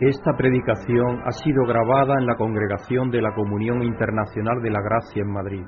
[0.00, 5.20] Esta predicación ha sido grabada en la Congregación de la Comunión Internacional de la Gracia
[5.20, 5.62] en Madrid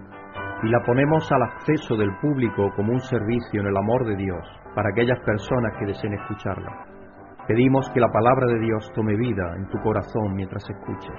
[0.63, 4.41] y la ponemos al acceso del público como un servicio en el amor de Dios
[4.75, 6.73] para aquellas personas que deseen escucharla.
[7.47, 11.13] Pedimos que la palabra de Dios tome vida en tu corazón mientras escuches.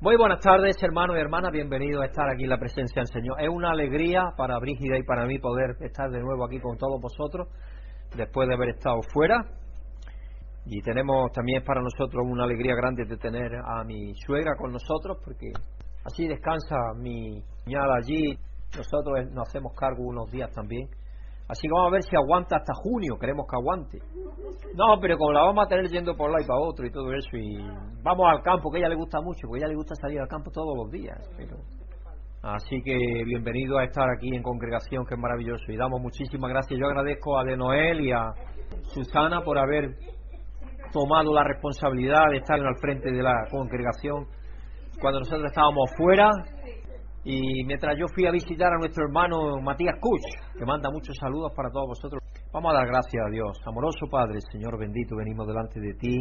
[0.00, 1.52] Muy buenas tardes, hermanos y hermanas.
[1.52, 3.40] Bienvenidos a estar aquí en la presencia del Señor.
[3.40, 7.00] Es una alegría para Brígida y para mí poder estar de nuevo aquí con todos
[7.00, 7.46] vosotros
[8.16, 9.44] después de haber estado fuera
[10.70, 15.16] y tenemos también para nosotros una alegría grande de tener a mi suegra con nosotros,
[15.24, 15.50] porque
[16.04, 18.38] así descansa mi cuñada allí.
[18.76, 20.86] Nosotros nos hacemos cargo unos días también.
[21.48, 23.98] Así que vamos a ver si aguanta hasta junio, queremos que aguante.
[24.74, 27.14] No, pero como la vamos a tener yendo por lado y para otro y todo
[27.14, 27.56] eso, y
[28.02, 30.50] vamos al campo, que ella le gusta mucho, porque ella le gusta salir al campo
[30.50, 31.18] todos los días.
[31.38, 31.56] Pero...
[32.42, 35.72] Así que bienvenido a estar aquí en congregación, que es maravilloso.
[35.72, 36.78] Y damos muchísimas gracias.
[36.78, 38.32] Yo agradezco a De Noel y a
[38.92, 39.96] Susana por haber
[40.92, 44.26] tomado la responsabilidad de estar al frente de la congregación
[45.00, 46.30] cuando nosotros estábamos fuera
[47.24, 51.52] y mientras yo fui a visitar a nuestro hermano Matías Kuch, que manda muchos saludos
[51.54, 53.58] para todos vosotros, vamos a dar gracias a Dios.
[53.66, 56.16] Amoroso Padre, Señor bendito, venimos delante de ti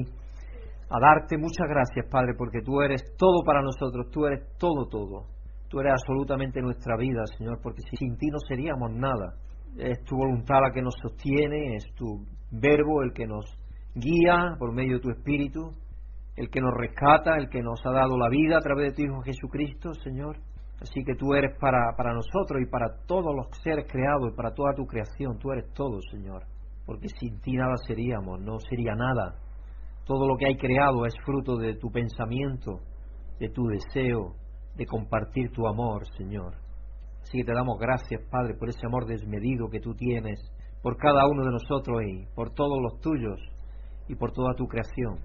[0.90, 5.26] a darte muchas gracias, Padre, porque tú eres todo para nosotros, tú eres todo, todo.
[5.70, 9.36] Tú eres absolutamente nuestra vida, Señor, porque sin ti no seríamos nada.
[9.78, 13.46] Es tu voluntad la que nos sostiene, es tu verbo el que nos
[14.00, 15.72] guía por medio de tu Espíritu,
[16.36, 19.02] el que nos rescata, el que nos ha dado la vida a través de tu
[19.04, 20.38] Hijo Jesucristo, Señor.
[20.82, 24.54] Así que tú eres para, para nosotros y para todos los seres creados y para
[24.54, 26.44] toda tu creación, tú eres todo, Señor.
[26.86, 29.40] Porque sin ti nada seríamos, no sería nada.
[30.06, 32.80] Todo lo que hay creado es fruto de tu pensamiento,
[33.40, 34.36] de tu deseo
[34.78, 36.54] de compartir tu amor, Señor.
[37.22, 40.40] Así que te damos gracias, Padre, por ese amor desmedido que tú tienes
[40.82, 43.40] por cada uno de nosotros y por todos los tuyos
[44.08, 45.20] y por toda tu creación,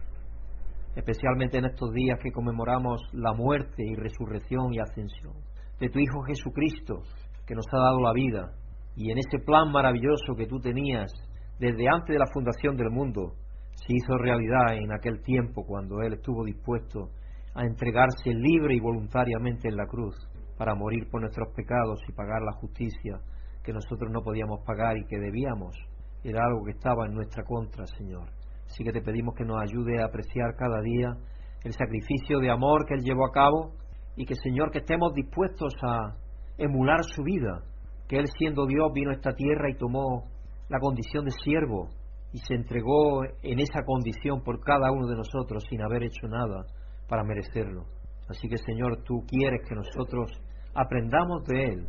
[0.94, 5.34] especialmente en estos días que conmemoramos la muerte y resurrección y ascensión
[5.80, 7.02] de tu Hijo Jesucristo,
[7.46, 8.52] que nos ha dado la vida,
[8.94, 11.10] y en ese plan maravilloso que tú tenías
[11.58, 13.34] desde antes de la fundación del mundo,
[13.74, 17.10] se hizo realidad en aquel tiempo cuando Él estuvo dispuesto
[17.54, 20.14] a entregarse libre y voluntariamente en la cruz
[20.56, 23.20] para morir por nuestros pecados y pagar la justicia
[23.62, 25.76] que nosotros no podíamos pagar y que debíamos.
[26.24, 28.28] Era algo que estaba en nuestra contra, Señor.
[28.72, 31.14] Así que te pedimos que nos ayude a apreciar cada día
[31.62, 33.74] el sacrificio de amor que Él llevó a cabo
[34.16, 36.16] y que, Señor, que estemos dispuestos a
[36.56, 37.64] emular su vida,
[38.08, 40.24] que Él siendo Dios vino a esta tierra y tomó
[40.70, 41.90] la condición de siervo
[42.32, 46.64] y se entregó en esa condición por cada uno de nosotros sin haber hecho nada
[47.10, 47.84] para merecerlo.
[48.30, 50.30] Así que, Señor, tú quieres que nosotros
[50.74, 51.86] aprendamos de Él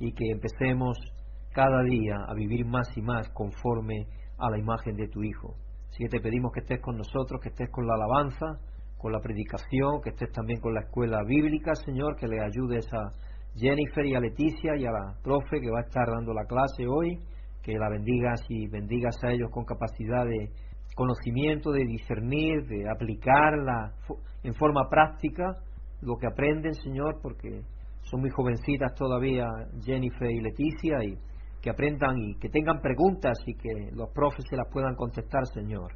[0.00, 0.98] y que empecemos
[1.52, 5.54] cada día a vivir más y más conforme a la imagen de tu Hijo.
[6.00, 8.58] Que te pedimos que estés con nosotros, que estés con la alabanza,
[8.96, 13.12] con la predicación, que estés también con la escuela bíblica, Señor, que le ayudes a
[13.54, 16.86] Jennifer y a Leticia y a la profe que va a estar dando la clase
[16.88, 17.18] hoy,
[17.62, 20.48] que la bendigas y bendigas a ellos con capacidad de
[20.94, 23.92] conocimiento, de discernir, de aplicarla
[24.42, 25.52] en forma práctica
[26.00, 27.60] lo que aprenden, Señor, porque
[28.04, 29.46] son muy jovencitas todavía
[29.84, 31.18] Jennifer y Leticia y
[31.60, 35.92] que aprendan y que tengan preguntas y que los profes se las puedan contestar, Señor.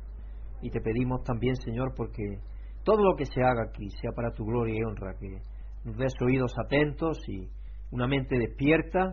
[0.60, 2.38] Y te pedimos también, Señor, porque
[2.84, 5.40] todo lo que se haga aquí sea para tu gloria y honra, que
[5.84, 7.48] nos des oídos atentos y
[7.90, 9.10] una mente despierta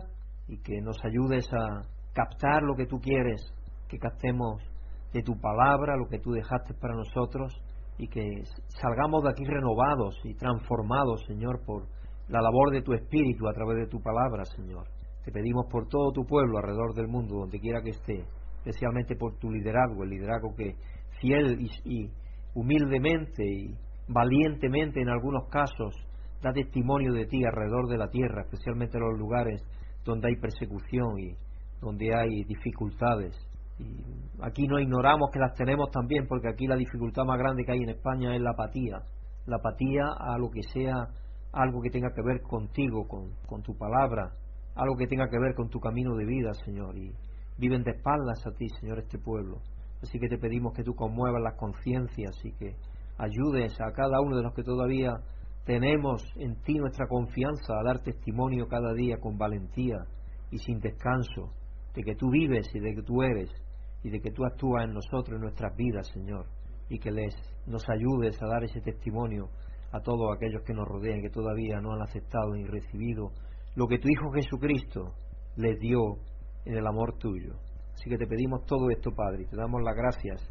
[0.48, 3.40] y que nos ayudes a captar lo que tú quieres,
[3.88, 4.62] que captemos
[5.12, 7.52] de tu palabra, lo que tú dejaste para nosotros
[7.98, 8.42] y que
[8.80, 11.86] salgamos de aquí renovados y transformados, Señor, por
[12.28, 14.86] la labor de tu Espíritu a través de tu palabra, Señor.
[15.24, 18.24] Te pedimos por todo tu pueblo alrededor del mundo, donde quiera que esté,
[18.56, 20.74] especialmente por tu liderazgo, el liderazgo que
[21.20, 22.10] fiel y,
[22.54, 23.74] humildemente y
[24.08, 25.94] valientemente en algunos casos
[26.42, 29.62] da testimonio de ti alrededor de la tierra, especialmente en los lugares
[30.04, 31.36] donde hay persecución y
[31.80, 33.32] donde hay dificultades.
[33.78, 34.02] Y
[34.42, 37.78] aquí no ignoramos que las tenemos también, porque aquí la dificultad más grande que hay
[37.78, 39.02] en España es la apatía.
[39.46, 41.08] La apatía a lo que sea
[41.52, 44.32] algo que tenga que ver contigo, con, con tu palabra,
[44.74, 46.96] algo que tenga que ver con tu camino de vida, Señor.
[46.96, 47.12] Y
[47.58, 49.58] viven de espaldas a ti, Señor, este pueblo.
[50.02, 52.74] Así que te pedimos que tú conmuevas las conciencias y que
[53.18, 55.12] ayudes a cada uno de los que todavía
[55.64, 59.98] tenemos en ti nuestra confianza a dar testimonio cada día con valentía
[60.50, 61.52] y sin descanso
[61.94, 63.50] de que tú vives y de que tú eres
[64.02, 66.46] y de que tú actúas en nosotros, en nuestras vidas, Señor,
[66.88, 67.34] y que les
[67.66, 69.48] nos ayudes a dar ese testimonio
[69.92, 73.30] a todos aquellos que nos rodean que todavía no han aceptado ni recibido
[73.74, 75.14] lo que tu Hijo Jesucristo
[75.56, 76.16] les dio
[76.64, 77.54] en el amor tuyo.
[77.94, 80.48] Así que te pedimos todo esto, Padre, y te damos las gracias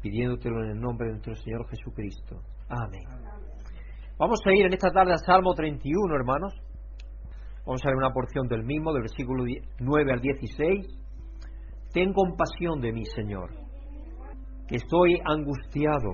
[0.00, 2.40] pidiéndotelo en el nombre de nuestro Señor Jesucristo.
[2.68, 3.04] Amén.
[4.18, 6.52] Vamos a ir en esta tarde al Salmo 31, hermanos.
[7.66, 9.44] Vamos a ver una porción del mismo, del versículo
[9.80, 10.86] 9 al 16.
[11.92, 13.50] Ten compasión de mí, Señor,
[14.68, 16.12] que estoy angustiado.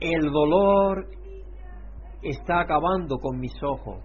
[0.00, 1.06] El dolor
[2.22, 4.02] está acabando con mis ojos,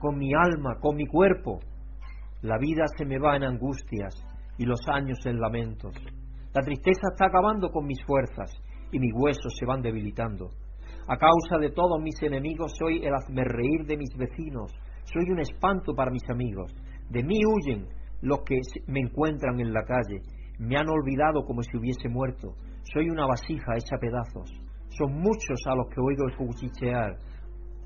[0.00, 1.60] con mi alma, con mi cuerpo.
[2.42, 4.14] La vida se me va en angustias
[4.58, 5.94] y los años en lamentos.
[6.54, 8.50] La tristeza está acabando con mis fuerzas
[8.90, 10.50] y mis huesos se van debilitando.
[11.06, 14.72] A causa de todos mis enemigos soy el hazmerreír de mis vecinos,
[15.04, 16.72] soy un espanto para mis amigos.
[17.10, 17.86] De mí huyen
[18.22, 20.22] los que me encuentran en la calle,
[20.58, 22.54] me han olvidado como si hubiese muerto.
[22.92, 24.50] Soy una vasija hecha pedazos.
[24.96, 27.16] Son muchos a los que oigo cuchichear.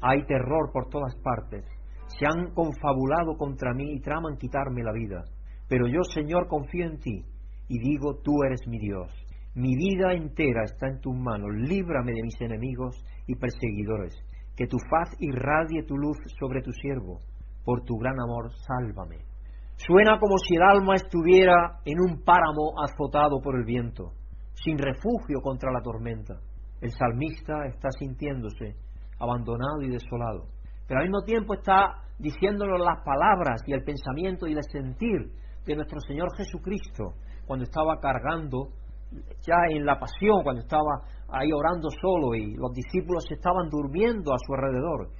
[0.00, 1.64] Hay terror por todas partes.
[2.06, 5.24] Se han confabulado contra mí y traman quitarme la vida.
[5.68, 7.24] Pero yo, Señor, confío en ti
[7.68, 9.10] y digo, tú eres mi Dios.
[9.54, 12.96] Mi vida entera está en tus manos, líbrame de mis enemigos
[13.26, 14.14] y perseguidores.
[14.56, 17.18] Que tu faz irradie tu luz sobre tu siervo.
[17.64, 19.18] Por tu gran amor, sálvame.
[19.76, 24.12] Suena como si el alma estuviera en un páramo azotado por el viento,
[24.54, 26.34] sin refugio contra la tormenta.
[26.80, 28.76] El salmista está sintiéndose
[29.18, 30.48] abandonado y desolado,
[30.86, 35.32] pero al mismo tiempo está diciéndonos las palabras y el pensamiento y el sentir
[35.66, 37.14] de nuestro Señor Jesucristo,
[37.46, 38.68] cuando estaba cargando
[39.46, 44.38] ya en la pasión, cuando estaba ahí orando solo y los discípulos estaban durmiendo a
[44.38, 45.10] su alrededor.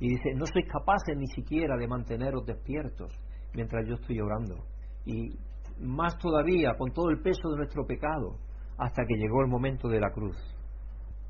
[0.00, 3.12] Y dice, no sois capaces ni siquiera de manteneros despiertos
[3.54, 4.64] mientras yo estoy orando.
[5.04, 5.38] Y
[5.78, 8.36] más todavía con todo el peso de nuestro pecado,
[8.78, 10.36] hasta que llegó el momento de la cruz.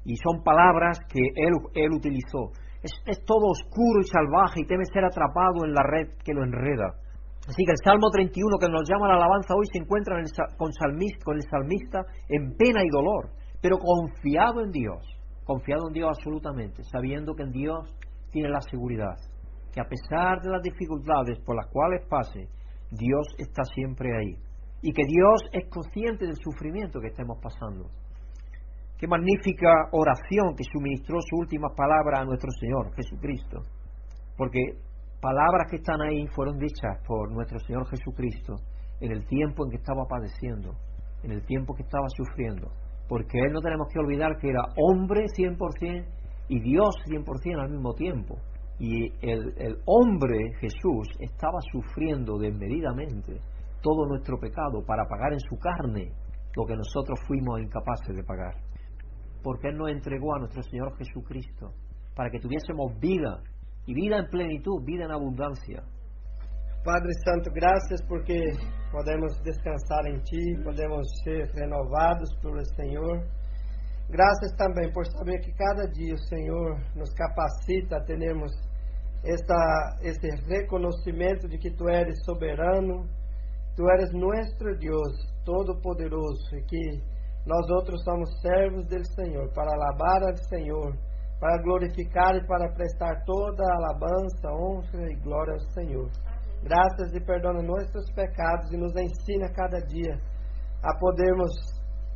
[0.05, 2.52] Y son palabras que él, él utilizó.
[2.85, 6.93] Es, todo oscuro y salvaje y teme ser atrapado en la red que lo enreda.
[7.49, 10.17] Así que el Salmo 31 que nos llama la alabanza hoy se encuentra
[10.59, 10.71] con,
[11.25, 13.31] con el salmista en pena y dolor,
[13.63, 15.01] pero confiado en Dios,
[15.45, 17.97] confiado en Dios absolutamente, sabiendo que en Dios
[18.31, 19.17] tiene la seguridad,
[19.73, 22.49] que a pesar de las dificultades por las cuales pase,
[22.91, 24.37] Dios está siempre ahí
[24.83, 27.89] y que Dios es consciente del sufrimiento que estemos pasando.
[29.05, 33.61] Qué magnífica oración que suministró su última palabra a nuestro Señor Jesucristo,
[34.35, 34.79] porque
[35.21, 38.55] palabras que están ahí fueron dichas por nuestro Señor Jesucristo
[39.03, 40.73] en el tiempo en que estaba padeciendo,
[41.23, 42.71] en el tiempo que estaba sufriendo,
[43.06, 46.07] porque Él no tenemos que olvidar que era hombre 100%
[46.49, 48.39] y Dios 100% al mismo tiempo.
[48.79, 53.39] Y el, el hombre Jesús estaba sufriendo desmedidamente
[53.83, 56.11] todo nuestro pecado para pagar en su carne
[56.57, 58.63] lo que nosotros fuimos incapaces de pagar.
[59.44, 61.70] Porque Él nos entregó a nuestro Señor Jesucristo
[62.17, 63.43] para que tuviésemos vida
[63.87, 65.85] y vida en plenitud, vida en abundancia.
[66.82, 68.41] Padre Santo, graças porque
[68.91, 73.25] podemos descansar em Ti, podemos ser renovados pelo Senhor.
[74.08, 78.05] Graças também por saber que cada dia o Senhor nos capacita a
[79.25, 83.08] esta, esse reconhecimento de que Tu eres soberano,
[83.76, 87.02] Tu eres nosso Deus todo-poderoso e que
[87.46, 90.94] nós outros somos servos do Senhor para alabar ao Senhor
[91.44, 96.11] para glorificar e para prestar toda a alabança, honra e glória ao Senhor.
[96.62, 100.19] Graças e perdona nossos pecados e nos ensina cada dia
[100.82, 101.52] a podermos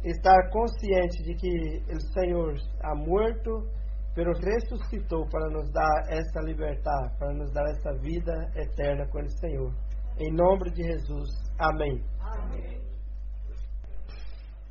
[0.02, 3.68] estar conscientes de que o Senhor ha morto,
[4.14, 9.30] pero ressuscitou para nos dar essa liberdade, para nos dar essa vida eterna com o
[9.30, 9.74] Senhor.
[10.18, 11.28] Em nome de Jesus.
[11.58, 12.02] Amém.
[12.18, 12.87] Amém.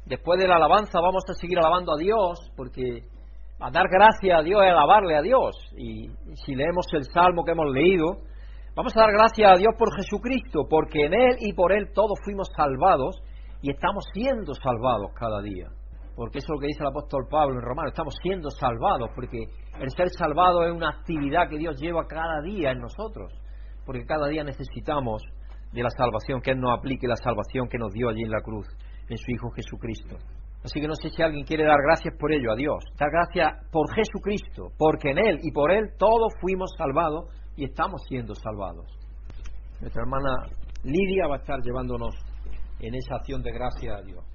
[0.08, 3.04] Después de la alabanza vamos a seguir alabando a Dios porque
[3.60, 5.54] a dar gracias a Dios y alabarle a Dios.
[5.76, 6.08] Y
[6.46, 8.22] si leemos el salmo que hemos leído,
[8.74, 12.18] vamos a dar gracias a Dios por Jesucristo, porque en Él y por Él todos
[12.24, 13.22] fuimos salvados
[13.62, 15.68] y estamos siendo salvados cada día.
[16.16, 19.44] Porque eso es lo que dice el apóstol Pablo en Romano, estamos siendo salvados, porque
[19.80, 23.34] el ser salvado es una actividad que Dios lleva cada día en nosotros,
[23.86, 25.22] porque cada día necesitamos
[25.74, 28.42] de la salvación, que Él nos aplique la salvación que nos dio allí en la
[28.42, 28.66] cruz,
[29.10, 30.18] en su Hijo Jesucristo.
[30.64, 32.84] Así que no sé si alguien quiere dar gracias por ello a Dios.
[33.00, 38.04] Dar gracias por Jesucristo, porque en Él y por Él todos fuimos salvados y estamos
[38.08, 38.86] siendo salvados.
[39.80, 40.30] Nuestra hermana
[40.84, 42.16] Lidia va a estar llevándonos
[42.80, 44.26] en esa acción de gracia a Dios.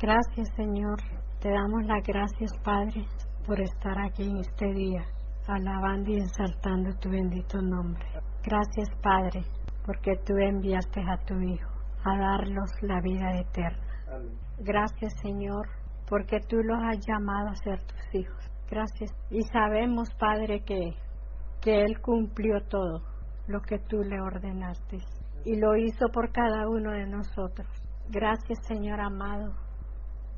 [0.00, 0.98] Gracias Señor,
[1.40, 3.04] te damos las gracias Padre
[3.46, 5.04] por estar aquí en este día,
[5.46, 8.04] alabando y exaltando tu bendito nombre.
[8.42, 9.42] Gracias Padre,
[9.86, 11.71] porque tú enviaste a tu Hijo
[12.04, 13.82] a darnos la vida eterna.
[14.58, 15.68] Gracias Señor,
[16.08, 18.52] porque tú los has llamado a ser tus hijos.
[18.70, 19.10] Gracias.
[19.30, 20.94] Y sabemos, Padre, que,
[21.60, 23.02] que Él cumplió todo
[23.46, 24.98] lo que tú le ordenaste
[25.44, 27.66] y lo hizo por cada uno de nosotros.
[28.08, 29.52] Gracias, Señor amado,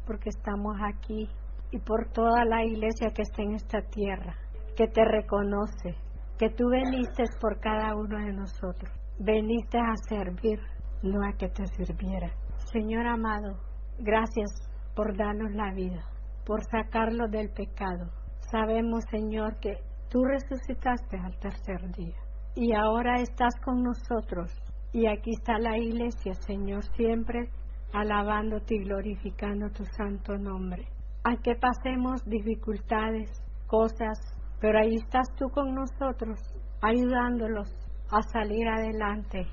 [0.06, 1.28] porque estamos aquí
[1.70, 4.34] y por toda la iglesia que está en esta tierra,
[4.76, 5.94] que te reconoce,
[6.38, 8.92] que tú veniste por cada uno de nosotros.
[9.18, 10.60] Veniste a servir,
[11.04, 12.30] no a que te sirviera.
[12.72, 13.58] Señor amado,
[13.98, 14.50] gracias
[14.96, 16.02] por darnos la vida,
[16.46, 18.10] por sacarlo del pecado.
[18.50, 19.76] Sabemos, Señor, que
[20.08, 22.16] tú resucitaste al tercer día
[22.54, 24.50] y ahora estás con nosotros.
[24.92, 27.50] Y aquí está la iglesia, Señor, siempre
[27.92, 30.86] alabándote y glorificando tu santo nombre.
[31.24, 33.30] Aunque pasemos dificultades,
[33.66, 34.18] cosas,
[34.60, 36.38] pero ahí estás tú con nosotros,
[36.80, 37.68] ayudándolos
[38.10, 39.46] a salir adelante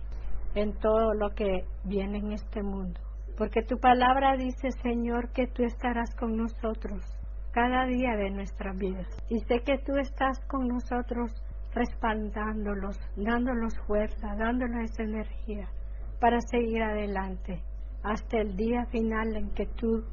[0.56, 3.00] en todo lo que viene en este mundo.
[3.38, 7.02] Porque tu palabra dice, Señor, que tú estarás con nosotros
[7.52, 9.08] cada día de nuestras vidas.
[9.30, 11.32] Y sé que tú estás con nosotros
[11.74, 15.68] respaldándolos, dándolos fuerza, dándoles energía
[16.20, 17.64] para seguir adelante
[18.04, 20.04] hasta el día final en que tú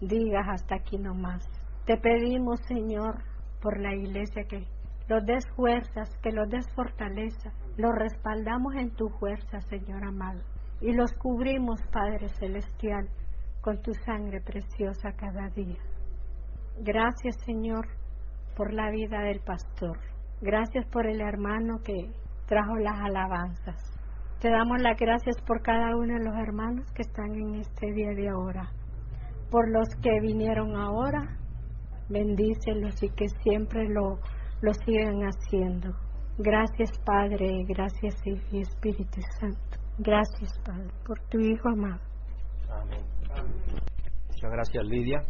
[0.00, 1.48] digas hasta aquí no más.
[1.86, 3.22] Te pedimos, Señor,
[3.60, 4.66] por la iglesia que
[5.08, 10.40] los des fuerzas, que los des fortaleza, los respaldamos en tu fuerza, Señor amado,
[10.80, 13.08] y los cubrimos, Padre Celestial,
[13.60, 15.78] con tu sangre preciosa cada día.
[16.80, 17.86] Gracias, Señor,
[18.56, 19.96] por la vida del pastor.
[20.40, 22.10] Gracias por el hermano que
[22.46, 23.76] trajo las alabanzas.
[24.40, 28.10] Te damos las gracias por cada uno de los hermanos que están en este día
[28.10, 28.72] de ahora.
[29.50, 31.38] Por los que vinieron ahora,
[32.08, 34.18] bendícelos y que siempre lo,
[34.62, 36.07] lo sigan haciendo.
[36.38, 39.78] Gracias Padre, gracias Hijo Espíritu Santo.
[39.98, 42.00] Gracias Padre por tu Hijo amado.
[42.70, 43.04] Amén.
[44.28, 45.20] Muchas gracias Lidia.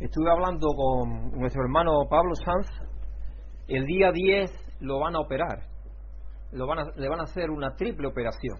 [0.00, 2.66] Estuve hablando con nuestro hermano Pablo Sanz
[3.70, 4.50] el día 10
[4.80, 5.60] lo van a operar.
[6.50, 8.58] Lo van a, le van a hacer una triple operación.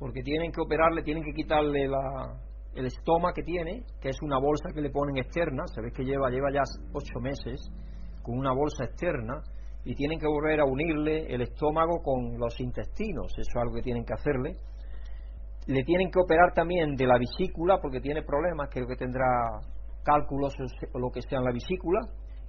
[0.00, 2.34] Porque tienen que operarle, tienen que quitarle la,
[2.74, 5.62] el estómago que tiene, que es una bolsa que le ponen externa.
[5.72, 6.62] Sabéis que lleva, lleva ya
[6.92, 7.60] ocho meses
[8.22, 9.40] con una bolsa externa.
[9.88, 13.32] Y tienen que volver a unirle el estómago con los intestinos.
[13.38, 14.52] Eso es algo que tienen que hacerle.
[15.66, 19.24] Le tienen que operar también de la vesícula porque tiene problemas, creo que tendrá
[20.04, 20.52] cálculos
[20.92, 22.00] o lo que sea en la vesícula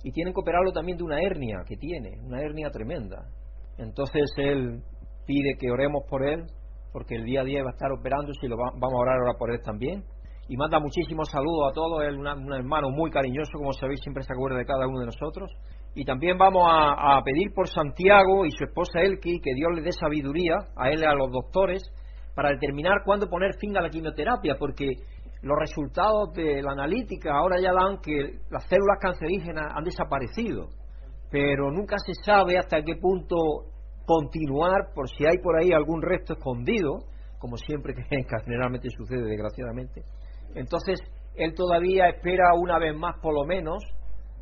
[0.04, 3.24] y tienen que operarlo también de una hernia que tiene, una hernia tremenda.
[3.78, 4.84] Entonces él
[5.26, 6.44] pide que oremos por él,
[6.92, 9.38] porque el día a día va a estar operándose y lo vamos a orar ahora
[9.40, 10.04] por él también.
[10.50, 14.34] Y manda muchísimos saludos a todos, él un hermano muy cariñoso, como sabéis, siempre se
[14.34, 15.50] acuerda de cada uno de nosotros.
[15.96, 19.92] Y también vamos a, pedir por Santiago y su esposa Elki, que Dios le dé
[19.92, 21.82] sabiduría a él y a los doctores,
[22.36, 24.88] para determinar cuándo poner fin a la quimioterapia, porque
[25.42, 30.70] los resultados de la analítica ahora ya dan que las células cancerígenas han desaparecido,
[31.32, 33.36] pero nunca se sabe hasta qué punto
[34.06, 37.00] continuar por si hay por ahí algún resto escondido,
[37.40, 38.04] como siempre que
[38.46, 40.04] generalmente sucede desgraciadamente.
[40.56, 41.00] Entonces,
[41.36, 43.84] él todavía espera una vez más por lo menos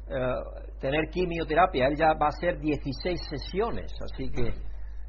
[0.09, 1.87] eh, tener quimioterapia.
[1.87, 4.47] Él ya va a hacer 16 sesiones, así que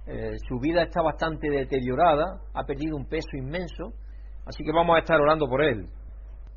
[0.06, 3.92] eh, su vida está bastante deteriorada, ha perdido un peso inmenso
[4.48, 5.86] Así que vamos a estar orando por él.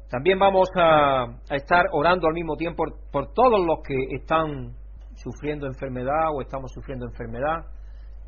[0.09, 4.73] También vamos a, estar orando al mismo tiempo por, todos los que están
[5.15, 7.65] sufriendo enfermedad o estamos sufriendo enfermedad.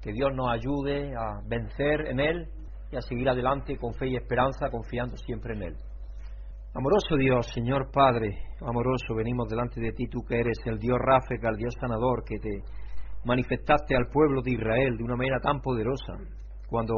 [0.01, 2.47] Que Dios nos ayude a vencer en Él
[2.91, 5.75] y a seguir adelante con fe y esperanza, confiando siempre en Él.
[6.75, 11.49] Amoroso Dios, Señor Padre, amoroso, venimos delante de ti, tú que eres el Dios Ráfeca,
[11.49, 12.63] el Dios sanador, que te
[13.25, 16.13] manifestaste al pueblo de Israel de una manera tan poderosa,
[16.67, 16.95] cuando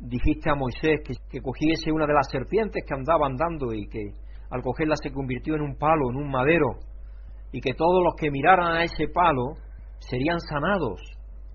[0.00, 1.00] dijiste a Moisés
[1.30, 4.12] que, cogiese una de las serpientes que andaba andando y que
[4.50, 6.76] al cogerla se convirtió en un palo, en un madero,
[7.50, 9.54] y que todos los que miraran a ese palo
[10.00, 11.00] serían sanados.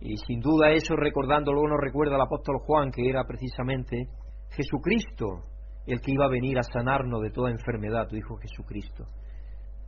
[0.01, 4.07] Y sin duda eso, recordándolo, nos recuerda el apóstol Juan, que era precisamente
[4.49, 5.52] Jesucristo
[5.85, 9.05] el que iba a venir a sanarnos de toda enfermedad, tu Hijo Jesucristo.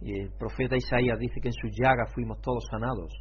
[0.02, 3.14] Y el profeta Isaías dice que en sus llagas fuimos todos sanados.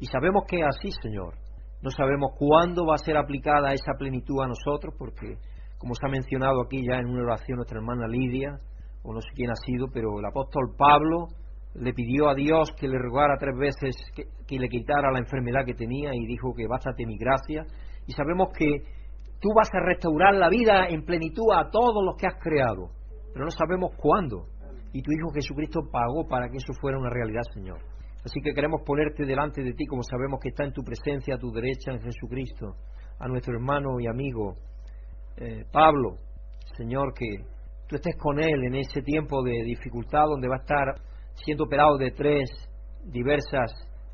[0.00, 1.34] Y sabemos que es así, Señor.
[1.82, 5.36] No sabemos cuándo va a ser aplicada esa plenitud a nosotros, porque,
[5.78, 8.58] como se ha mencionado aquí ya en una oración nuestra hermana Lidia,
[9.02, 11.28] o no sé quién ha sido, pero el apóstol Pablo
[11.74, 15.74] le pidió a Dios que le rogara tres veces que, le quitara la enfermedad que
[15.74, 17.66] tenía y dijo que bástate mi gracia.
[18.06, 18.82] Y sabemos que
[19.44, 22.88] tú vas a restaurar la vida en plenitud a todos los que has creado,
[23.30, 24.46] pero no sabemos cuándo.
[24.94, 27.76] Y tu Hijo Jesucristo pagó para que eso fuera una realidad, Señor.
[28.24, 31.38] Así que queremos ponerte delante de ti, como sabemos que está en tu presencia, a
[31.38, 32.76] tu derecha, en Jesucristo,
[33.18, 34.56] a nuestro hermano y amigo
[35.36, 36.16] eh, Pablo,
[36.78, 37.44] Señor, que
[37.86, 41.02] tú estés con él en ese tiempo de dificultad donde va a estar
[41.34, 42.50] siendo operado de tres
[43.04, 43.72] diversas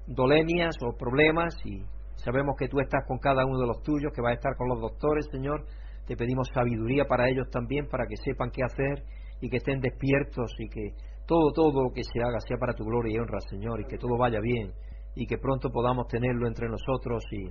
[0.09, 1.85] dolemias o problemas y
[2.25, 4.69] sabemos que tú estás con cada uno de los tuyos, que va a estar con
[4.69, 5.65] los doctores, Señor.
[6.07, 9.05] Te pedimos sabiduría para ellos también, para que sepan qué hacer
[9.41, 10.95] y que estén despiertos y que
[11.27, 13.99] todo, todo lo que se haga sea para tu gloria y honra, Señor, y que
[13.99, 14.73] todo vaya bien
[15.15, 17.51] y que pronto podamos tenerlo entre nosotros y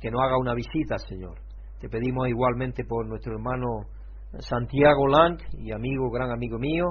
[0.00, 1.38] que nos haga una visita, Señor.
[1.80, 3.86] Te pedimos igualmente por nuestro hermano
[4.38, 6.86] Santiago Lang y amigo, gran amigo mío,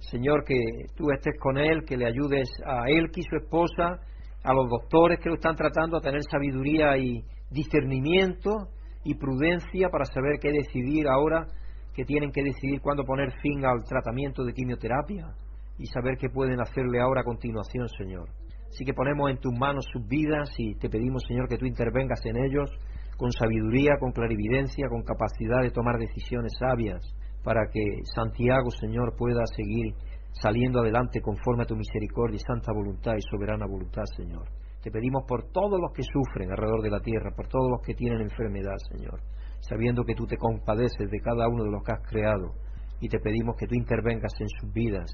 [0.00, 0.56] Señor, que
[0.96, 4.00] tú estés con él, que le ayudes a él y su esposa,
[4.42, 8.68] a los doctores que lo están tratando a tener sabiduría y discernimiento
[9.04, 11.46] y prudencia para saber qué decidir ahora
[11.94, 15.34] que tienen que decidir cuándo poner fin al tratamiento de quimioterapia
[15.78, 18.28] y saber qué pueden hacerle ahora a continuación, Señor.
[18.68, 22.24] Así que ponemos en tus manos sus vidas y te pedimos, Señor, que tú intervengas
[22.26, 22.70] en ellos
[23.16, 27.02] con sabiduría, con clarividencia, con capacidad de tomar decisiones sabias,
[27.42, 27.80] para que
[28.14, 29.94] Santiago, Señor, pueda seguir
[30.40, 34.48] saliendo adelante conforme a tu misericordia y santa voluntad y soberana voluntad, Señor.
[34.82, 37.94] Te pedimos por todos los que sufren alrededor de la tierra, por todos los que
[37.94, 39.20] tienen enfermedad, Señor,
[39.60, 42.54] sabiendo que tú te compadeces de cada uno de los que has creado
[43.00, 45.10] y te pedimos que tú intervengas en sus vidas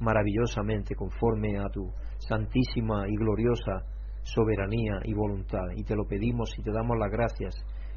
[0.00, 3.84] maravillosamente conforme a tu santísima y gloriosa
[4.22, 5.66] soberanía y voluntad.
[5.76, 7.54] Y te lo pedimos y te damos las gracias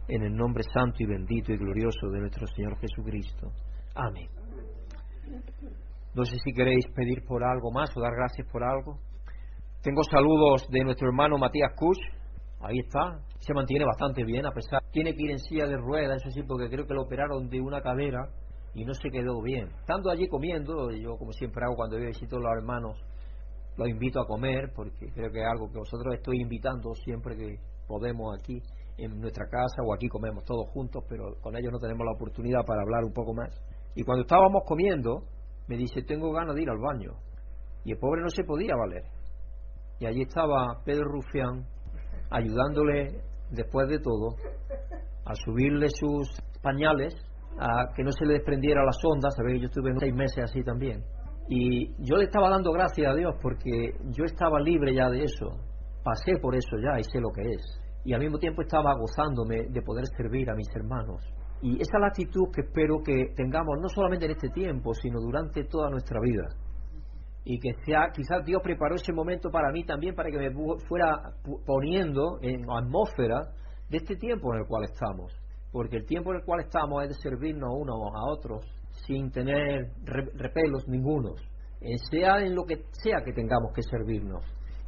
[0.08, 3.52] en el nombre santo y bendito y glorioso de nuestro Señor Jesucristo.
[3.94, 4.30] Amén.
[6.14, 9.00] No sé si queréis pedir por algo más o dar gracias por algo.
[9.82, 12.00] Tengo saludos de nuestro hermano Matías Kusch.
[12.60, 13.20] Ahí está.
[13.40, 14.82] Se mantiene bastante bien, a pesar.
[14.92, 17.62] Tiene que ir en silla de ruedas, eso sí, porque creo que lo operaron de
[17.62, 18.28] una cadera
[18.74, 19.70] y no se quedó bien.
[19.80, 22.98] Estando allí comiendo, yo como siempre hago cuando yo visito a los hermanos,
[23.78, 27.56] los invito a comer, porque creo que es algo que vosotros estoy invitando siempre que
[27.88, 28.62] podemos aquí
[28.98, 32.66] en nuestra casa o aquí comemos todos juntos, pero con ellos no tenemos la oportunidad
[32.66, 33.50] para hablar un poco más.
[33.96, 35.24] Y cuando estábamos comiendo,
[35.68, 37.14] me dice, tengo ganas de ir al baño.
[37.84, 39.04] Y el pobre no se podía valer.
[40.00, 41.66] Y allí estaba Pedro Rufián
[42.30, 44.36] ayudándole, después de todo,
[45.26, 46.30] a subirle sus
[46.62, 47.14] pañales,
[47.60, 49.36] a que no se le desprendiera las ondas.
[49.36, 51.04] Sabéis yo estuve seis meses así también.
[51.50, 55.48] Y yo le estaba dando gracias a Dios porque yo estaba libre ya de eso.
[56.04, 57.82] Pasé por eso ya y sé lo que es.
[58.04, 61.22] Y al mismo tiempo estaba gozándome de poder servir a mis hermanos.
[61.62, 65.20] Y esa es la actitud que espero que tengamos no solamente en este tiempo, sino
[65.20, 66.48] durante toda nuestra vida.
[67.44, 70.52] Y que sea, quizás Dios preparó ese momento para mí también, para que me
[70.88, 71.22] fuera
[71.66, 73.52] poniendo en atmósfera
[73.90, 75.34] de este tiempo en el cual estamos.
[75.72, 78.66] Porque el tiempo en el cual estamos es de servirnos unos a otros
[79.06, 81.40] sin tener repelos ningunos,
[81.80, 84.44] eh, sea en lo que sea que tengamos que servirnos.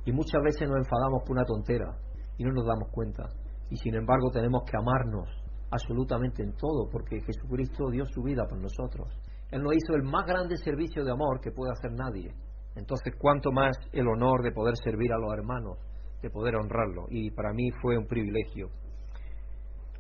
[0.06, 1.98] Y muchas veces nos enfadamos por una tontera
[2.38, 3.30] y no nos damos cuenta.
[3.70, 5.43] Y sin embargo tenemos que amarnos
[5.74, 9.08] absolutamente en todo, porque Jesucristo dio su vida por nosotros.
[9.50, 12.32] Él nos hizo el más grande servicio de amor que puede hacer nadie.
[12.76, 15.78] Entonces, cuánto más el honor de poder servir a los hermanos,
[16.22, 17.06] de poder honrarlo.
[17.10, 18.70] Y para mí fue un privilegio.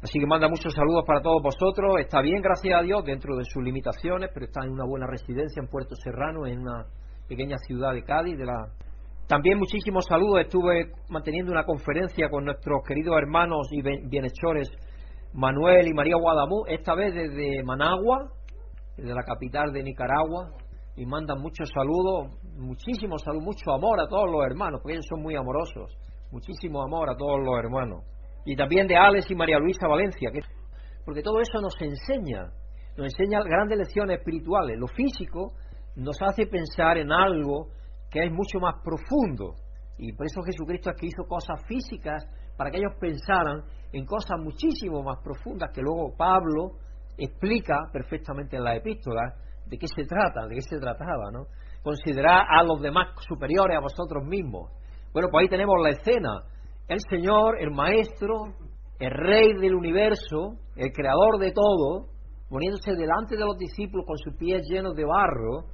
[0.01, 1.99] Así que manda muchos saludos para todos vosotros.
[1.99, 5.61] Está bien, gracias a Dios, dentro de sus limitaciones, pero está en una buena residencia
[5.61, 6.85] en Puerto Serrano, en una
[7.27, 8.37] pequeña ciudad de Cádiz.
[8.37, 8.69] De la...
[9.27, 10.41] También muchísimos saludos.
[10.41, 14.69] Estuve manteniendo una conferencia con nuestros queridos hermanos y bienhechores
[15.33, 18.31] Manuel y María Guadamú, esta vez desde Managua,
[18.95, 20.51] desde la capital de Nicaragua.
[20.95, 25.23] Y mandan muchos saludos, muchísimos saludos, mucho amor a todos los hermanos, porque ellos son
[25.23, 25.97] muy amorosos.
[26.31, 28.03] Muchísimo amor a todos los hermanos
[28.45, 30.29] y también de Alex y María Luisa Valencia,
[31.05, 32.51] porque todo eso nos enseña,
[32.97, 34.77] nos enseña grandes lecciones espirituales.
[34.77, 35.53] Lo físico
[35.95, 37.67] nos hace pensar en algo
[38.09, 39.55] que es mucho más profundo,
[39.97, 42.25] y por eso Jesucristo es que hizo cosas físicas
[42.57, 43.63] para que ellos pensaran
[43.93, 46.71] en cosas muchísimo más profundas que luego Pablo
[47.17, 51.45] explica perfectamente en la epístola de qué se trata, de qué se trataba, ¿no?
[51.83, 54.71] Considerar a los demás superiores a vosotros mismos.
[55.13, 56.43] Bueno, pues ahí tenemos la escena
[56.87, 58.53] el Señor, el Maestro,
[58.99, 62.07] el Rey del universo, el Creador de todo,
[62.49, 65.65] poniéndose delante de los discípulos con sus pies llenos de barro,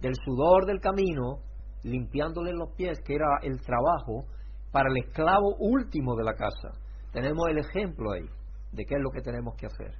[0.00, 1.38] del sudor del camino,
[1.84, 4.24] limpiándoles los pies, que era el trabajo
[4.72, 6.72] para el esclavo último de la casa.
[7.16, 8.28] Tenemos el ejemplo ahí
[8.72, 9.90] de qué es lo que tenemos que hacer.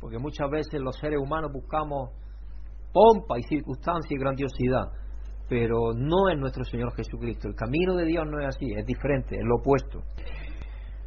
[0.00, 2.10] Porque muchas veces los seres humanos buscamos
[2.92, 4.90] pompa y circunstancia y grandiosidad
[5.48, 7.46] pero no es nuestro Señor Jesucristo.
[7.46, 10.00] El camino de Dios no es así, es diferente, es lo opuesto.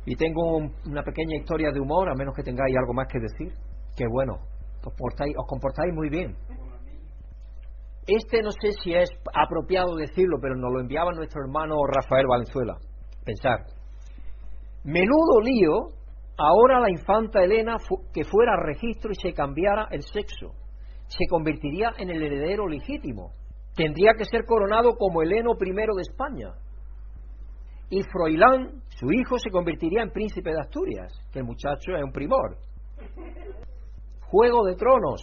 [0.05, 3.51] Y tengo una pequeña historia de humor, a menos que tengáis algo más que decir,
[3.97, 4.35] que bueno,
[4.81, 6.37] os, os comportáis muy bien.
[8.07, 12.77] Este no sé si es apropiado decirlo, pero nos lo enviaba nuestro hermano Rafael Valenzuela.
[13.25, 13.59] Pensar,
[14.83, 15.89] menudo lío
[16.37, 17.77] ahora la infanta Elena
[18.13, 20.53] que fuera a registro y se cambiara el sexo.
[21.07, 23.33] Se convertiría en el heredero legítimo
[23.79, 26.49] tendría que ser coronado como Heleno I de España.
[27.89, 32.11] Y Froilán, su hijo, se convertiría en príncipe de Asturias, que el muchacho es un
[32.11, 32.57] primor.
[34.27, 35.21] Juego de Tronos,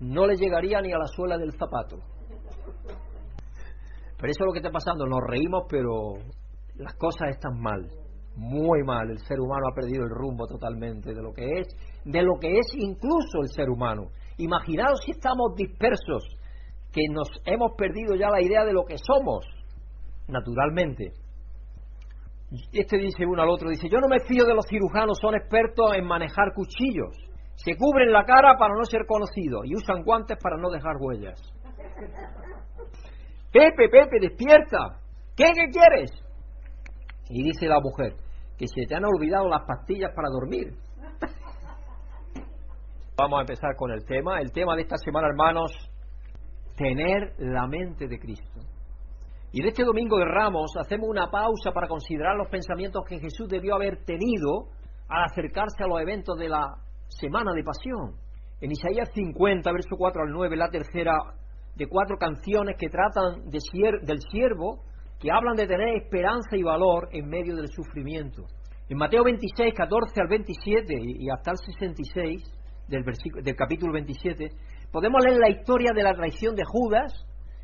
[0.00, 1.98] no le llegaría ni a la suela del zapato.
[4.18, 6.14] Pero eso es lo que está pasando, nos reímos, pero
[6.74, 7.88] las cosas están mal,
[8.36, 9.10] muy mal.
[9.10, 11.68] El ser humano ha perdido el rumbo totalmente de lo que es,
[12.04, 14.08] de lo que es incluso el ser humano.
[14.38, 16.24] Imaginaos si estamos dispersos,
[16.92, 19.46] que nos hemos perdido ya la idea de lo que somos,
[20.28, 21.12] naturalmente.
[22.72, 25.94] Este dice uno al otro, dice, yo no me fío de los cirujanos, son expertos
[25.96, 27.16] en manejar cuchillos.
[27.54, 31.40] Se cubren la cara para no ser conocidos y usan guantes para no dejar huellas.
[33.52, 34.98] Pepe, Pepe, despierta.
[35.36, 36.10] ¿Qué, qué quieres?
[37.32, 38.14] Y dice la mujer,
[38.58, 40.74] que se te han olvidado las pastillas para dormir.
[43.16, 44.40] Vamos a empezar con el tema.
[44.40, 45.72] El tema de esta semana, hermanos,
[46.76, 48.60] tener la mente de Cristo.
[49.50, 53.48] Y en este domingo de Ramos hacemos una pausa para considerar los pensamientos que Jesús
[53.48, 54.68] debió haber tenido
[55.08, 56.76] al acercarse a los eventos de la
[57.08, 58.14] semana de pasión.
[58.60, 61.16] En Isaías 50, verso 4 al 9, la tercera
[61.76, 63.58] de cuatro canciones que tratan de
[64.02, 64.84] del siervo,
[65.22, 68.42] que hablan de tener esperanza y valor en medio del sufrimiento.
[68.88, 72.42] En Mateo 26, 14 al 27 y hasta el 66
[72.88, 73.04] del,
[73.44, 74.48] del capítulo 27,
[74.90, 77.12] podemos leer la historia de la traición de Judas,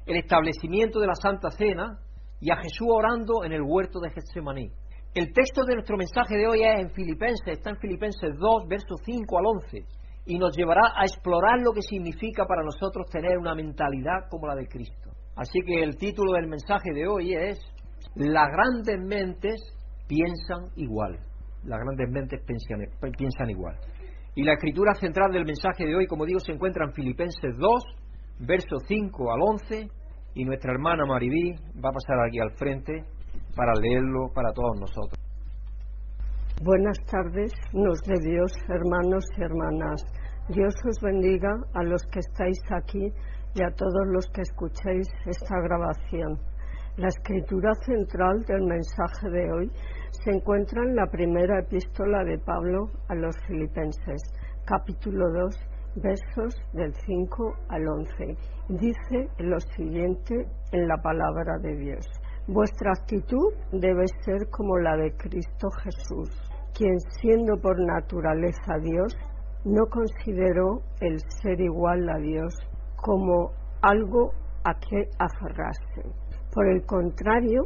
[0.07, 1.99] el establecimiento de la Santa Cena
[2.41, 4.71] y a Jesús orando en el huerto de Getsemaní.
[5.13, 9.01] El texto de nuestro mensaje de hoy es en Filipenses, está en Filipenses 2, versos
[9.05, 9.85] 5 al 11,
[10.27, 14.55] y nos llevará a explorar lo que significa para nosotros tener una mentalidad como la
[14.55, 15.08] de Cristo.
[15.39, 17.59] Así que el título del mensaje de hoy es
[18.17, 19.61] Las grandes mentes
[20.09, 21.17] piensan igual.
[21.63, 22.81] Las grandes mentes piensan,
[23.17, 23.77] piensan igual.
[24.35, 27.85] Y la escritura central del mensaje de hoy, como digo, se encuentra en Filipenses 2,
[28.41, 29.89] versos 5 al 11,
[30.35, 33.05] y nuestra hermana Maribí va a pasar aquí al frente
[33.55, 35.19] para leerlo para todos nosotros.
[36.65, 40.03] Buenas tardes, nos de Dios, hermanos y hermanas.
[40.49, 43.13] Dios os bendiga a los que estáis aquí
[43.59, 46.39] y a todos los que escuchéis esta grabación.
[46.97, 49.71] La escritura central del mensaje de hoy
[50.11, 54.23] se encuentra en la primera epístola de Pablo a los filipenses,
[54.65, 55.57] capítulo 2,
[55.97, 58.37] versos del 5 al 11.
[58.69, 62.07] Dice lo siguiente en la palabra de Dios.
[62.47, 66.31] Vuestra actitud debe ser como la de Cristo Jesús,
[66.77, 69.17] quien siendo por naturaleza Dios,
[69.65, 72.55] no consideró el ser igual a Dios
[73.01, 73.51] como
[73.83, 74.33] algo
[74.65, 76.03] a que aferrarse.
[76.53, 77.63] Por el contrario,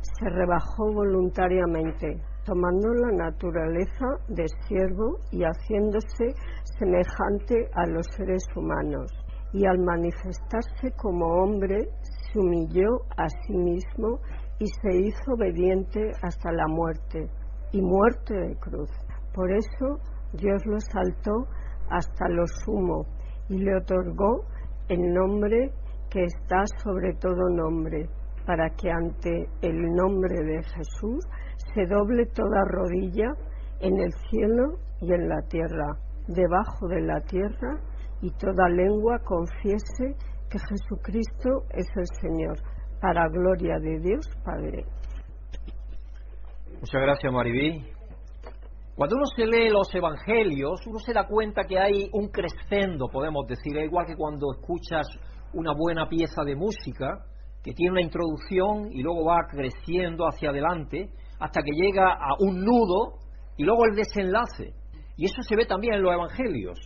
[0.00, 6.34] se rebajó voluntariamente, tomando la naturaleza de siervo y haciéndose
[6.78, 9.10] semejante a los seres humanos.
[9.52, 14.18] Y al manifestarse como hombre, se humilló a sí mismo
[14.58, 17.30] y se hizo obediente hasta la muerte,
[17.72, 18.90] y muerte de cruz.
[19.32, 20.00] Por eso
[20.32, 21.46] Dios lo saltó
[21.90, 23.06] hasta lo sumo
[23.48, 24.44] y le otorgó
[24.88, 25.70] el nombre
[26.10, 28.08] que está sobre todo nombre,
[28.46, 31.24] para que ante el nombre de Jesús
[31.74, 33.32] se doble toda rodilla
[33.80, 35.96] en el cielo y en la tierra,
[36.28, 37.80] debajo de la tierra,
[38.20, 40.14] y toda lengua confiese
[40.50, 42.56] que Jesucristo es el Señor,
[43.00, 44.84] para gloria de Dios Padre.
[46.80, 47.93] Muchas gracias, Maribí.
[48.96, 53.44] Cuando uno se lee los evangelios, uno se da cuenta que hay un crescendo, podemos
[53.46, 55.08] decir, es igual que cuando escuchas
[55.52, 57.24] una buena pieza de música,
[57.64, 61.08] que tiene una introducción y luego va creciendo hacia adelante
[61.40, 63.18] hasta que llega a un nudo
[63.56, 64.74] y luego el desenlace.
[65.16, 66.78] Y eso se ve también en los evangelios.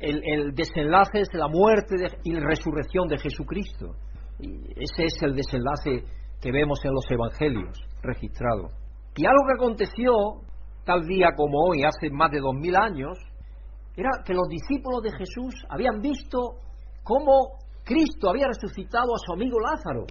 [0.00, 3.94] El, desenlace es la muerte y la resurrección de Jesucristo.
[4.40, 6.04] Y ese es el desenlace
[6.40, 8.72] que vemos en los evangelios registrados.
[9.16, 10.12] Y algo que aconteció
[10.84, 13.18] tal día como hoy, hace más de dos mil años,
[13.96, 16.38] era que los discípulos de Jesús habían visto
[17.02, 20.04] cómo Cristo había resucitado a su amigo Lázaro,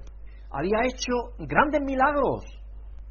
[0.51, 2.43] había hecho grandes milagros,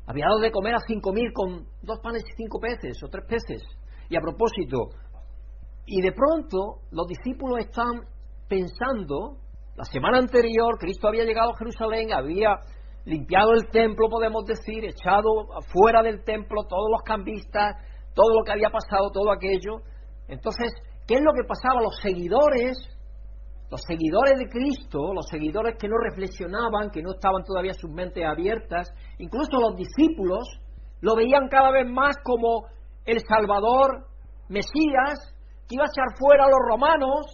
[0.07, 3.25] había dado de comer a cinco mil con dos panes y cinco peces o tres
[3.29, 3.63] peces.
[4.09, 4.91] Y a propósito,
[5.87, 8.03] y de pronto los discípulos están
[8.49, 9.39] pensando,
[9.77, 12.57] la semana anterior Cristo había llegado a Jerusalén, había
[13.05, 17.77] limpiado el templo, podemos decir, echado fuera del templo todos los cambistas,
[18.15, 19.83] todo lo que había pasado, todo aquello.
[20.29, 20.73] Entonces,
[21.07, 21.83] ¿qué es lo que pasaba?
[21.83, 22.79] Los seguidores,
[23.71, 28.25] los seguidores de Cristo, los seguidores que no reflexionaban, que no estaban todavía sus mentes
[28.25, 30.45] abiertas, incluso los discípulos,
[31.01, 32.67] lo veían cada vez más como
[33.05, 34.07] el Salvador,
[34.49, 35.35] Mesías,
[35.69, 37.27] que iba a echar fuera a los romanos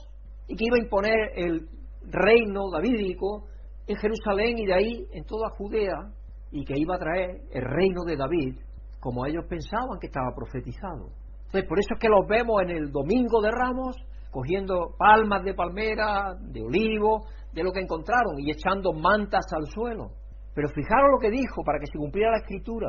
[0.46, 1.68] y que iba a imponer el
[2.02, 3.48] reino davídico
[3.88, 6.12] en Jerusalén y de ahí en toda Judea
[6.50, 8.58] y que iba a traer el reino de David
[9.00, 11.10] como ellos pensaban que estaba profetizado.
[11.46, 13.96] Entonces, por eso es que los vemos en el domingo de Ramos
[14.30, 20.10] cogiendo palmas de palmera, de olivo, de lo que encontraron y echando mantas al suelo.
[20.54, 22.88] Pero fijaros lo que dijo para que se cumpliera la escritura.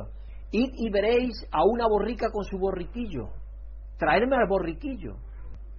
[0.52, 3.30] Id y veréis a una borrica con su borriquillo.
[3.98, 5.16] Traerme al borriquillo.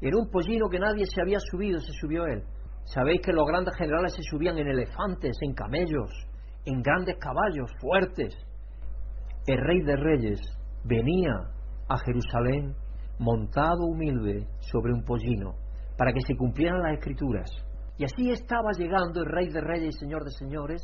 [0.00, 2.42] Era un pollino que nadie se había subido, se subió él.
[2.84, 6.10] Sabéis que los grandes generales se subían en elefantes, en camellos,
[6.64, 8.34] en grandes caballos fuertes.
[9.46, 10.40] El rey de reyes
[10.84, 11.32] venía
[11.88, 12.74] a Jerusalén
[13.18, 15.54] montado humilde sobre un pollino
[15.96, 17.50] para que se cumplieran las escrituras.
[17.98, 20.80] Y así estaba llegando el rey de reyes y señor de señores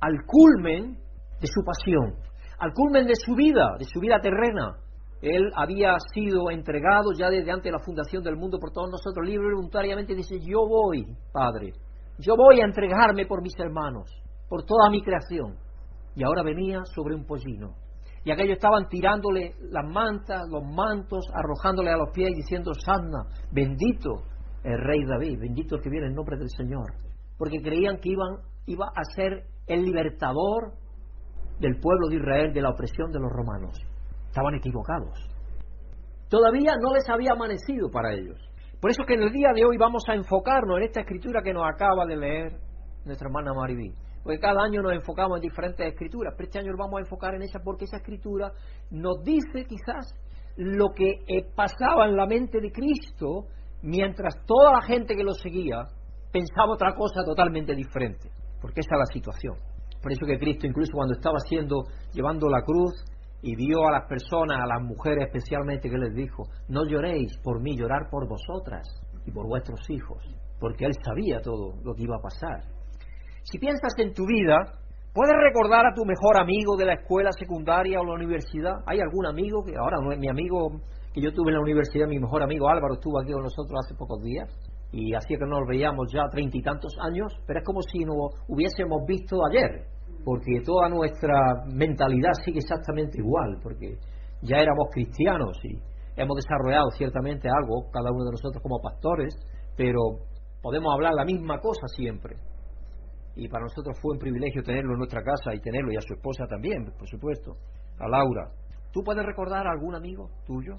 [0.00, 0.96] al culmen
[1.40, 2.14] de su pasión,
[2.58, 4.76] al culmen de su vida, de su vida terrena.
[5.20, 9.26] Él había sido entregado ya desde antes de la fundación del mundo por todos nosotros,
[9.26, 11.72] libre y voluntariamente, dice, yo voy, Padre,
[12.18, 14.10] yo voy a entregarme por mis hermanos,
[14.48, 15.56] por toda mi creación.
[16.14, 17.74] Y ahora venía sobre un pollino.
[18.24, 23.24] Y aquellos estaban tirándole las mantas, los mantos, arrojándole a los pies y diciendo, Sanna,
[23.52, 24.22] bendito
[24.64, 26.92] el rey David, bendito el que viene en nombre del Señor.
[27.38, 30.72] Porque creían que iban, iba a ser el libertador
[31.60, 33.78] del pueblo de Israel de la opresión de los romanos.
[34.38, 35.18] Estaban equivocados.
[36.28, 38.38] Todavía no les había amanecido para ellos.
[38.80, 41.52] Por eso que en el día de hoy vamos a enfocarnos en esta escritura que
[41.52, 42.52] nos acaba de leer
[43.04, 43.92] nuestra hermana Maribí.
[44.22, 47.34] Porque cada año nos enfocamos en diferentes escrituras, pero este año nos vamos a enfocar
[47.34, 48.52] en esa porque esa escritura
[48.92, 50.14] nos dice quizás
[50.56, 53.46] lo que eh, pasaba en la mente de Cristo
[53.82, 55.82] mientras toda la gente que lo seguía
[56.30, 59.56] pensaba otra cosa totalmente diferente porque esa es la situación.
[60.00, 62.94] Por eso que Cristo, incluso cuando estaba haciendo, llevando la cruz
[63.42, 67.60] y vio a las personas, a las mujeres especialmente, que les dijo, no lloréis por
[67.60, 68.86] mí, llorar por vosotras
[69.24, 70.22] y por vuestros hijos,
[70.58, 72.60] porque Él sabía todo lo que iba a pasar.
[73.44, 74.56] Si piensas en tu vida,
[75.14, 78.82] ¿puedes recordar a tu mejor amigo de la escuela secundaria o la universidad?
[78.86, 80.80] ¿Hay algún amigo que ahora no es mi amigo
[81.14, 83.94] que yo tuve en la universidad, mi mejor amigo Álvaro estuvo aquí con nosotros hace
[83.94, 84.48] pocos días?
[84.90, 88.04] y hacía que no nos veíamos ya treinta y tantos años, pero es como si
[88.04, 89.84] nos hubiésemos visto ayer,
[90.28, 93.96] porque toda nuestra mentalidad sigue exactamente igual, porque
[94.42, 95.80] ya éramos cristianos y
[96.20, 99.34] hemos desarrollado ciertamente algo, cada uno de nosotros como pastores,
[99.74, 100.20] pero
[100.60, 102.36] podemos hablar la misma cosa siempre.
[103.36, 106.12] Y para nosotros fue un privilegio tenerlo en nuestra casa y tenerlo y a su
[106.12, 107.52] esposa también, por supuesto,
[107.98, 108.50] a Laura.
[108.92, 110.74] ¿Tú puedes recordar a algún amigo tuyo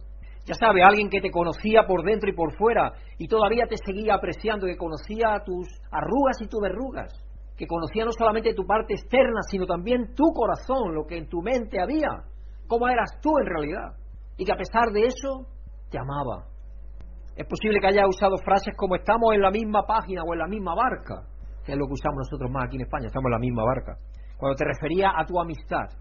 [0.46, 4.16] ya sabe, alguien que te conocía por dentro y por fuera y todavía te seguía
[4.16, 7.14] apreciando, que conocía tus arrugas y tus verrugas,
[7.60, 11.42] que conocía no solamente tu parte externa, sino también tu corazón, lo que en tu
[11.42, 12.24] mente había,
[12.68, 14.00] cómo eras tú en realidad,
[14.38, 15.46] y que a pesar de eso
[15.92, 16.46] te amaba.
[17.36, 20.48] Es posible que haya usado frases como estamos en la misma página o en la
[20.48, 21.28] misma barca,
[21.66, 23.98] que es lo que usamos nosotros más aquí en España, estamos en la misma barca,
[24.38, 25.92] cuando te refería a tu amistad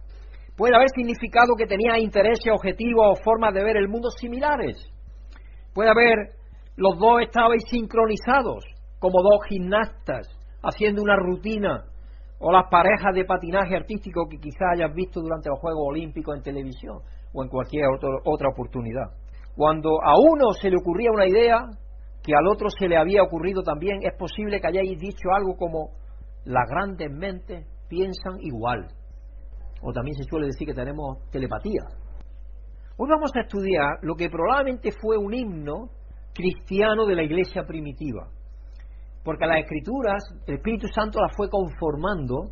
[0.57, 4.77] puede haber significado que tenía intereses, objetivos o formas de ver el mundo similares.
[5.73, 6.35] Puede haber
[6.75, 8.64] los dos estabais sincronizados
[8.99, 10.27] como dos gimnastas
[10.62, 11.85] haciendo una rutina
[12.38, 16.42] o las parejas de patinaje artístico que quizás hayas visto durante los Juegos Olímpicos en
[16.42, 17.01] televisión
[17.33, 17.87] o en cualquier
[18.25, 19.11] otra oportunidad.
[19.57, 21.59] Cuando a uno se le ocurría una idea
[22.23, 25.90] que al otro se le había ocurrido también, es posible que hayáis dicho algo como
[26.44, 28.88] las grandes mentes piensan igual
[29.81, 31.83] o también se suele decir que tenemos telepatía.
[32.97, 35.90] Hoy vamos a estudiar lo que probablemente fue un himno
[36.35, 38.29] cristiano de la iglesia primitiva,
[39.28, 42.44] porque las escrituras el Espíritu Santo las fue conformando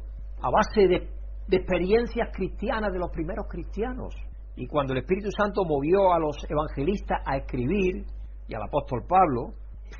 [0.43, 1.09] a base de,
[1.57, 4.15] experiencias cristianas de los primeros cristianos.
[4.57, 8.05] Y cuando el Espíritu Santo movió a los evangelistas a escribir,
[8.47, 9.55] y al apóstol Pablo,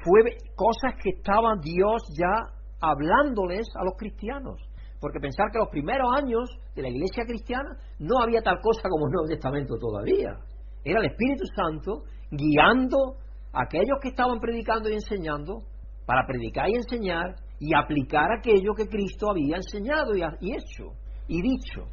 [0.05, 2.45] fue cosas que estaba Dios ya
[2.83, 4.61] hablándoles a los cristianos.
[5.01, 9.07] Porque pensar que los primeros años de la iglesia cristiana no había tal cosa como
[9.07, 10.37] el Nuevo Testamento todavía.
[10.85, 13.17] Era el Espíritu Santo guiando
[13.55, 15.63] a aquellos que estaban predicando y enseñando
[16.07, 20.93] para predicar y enseñar y aplicar aquello que Cristo había enseñado y, hecho
[21.29, 21.89] y dicho.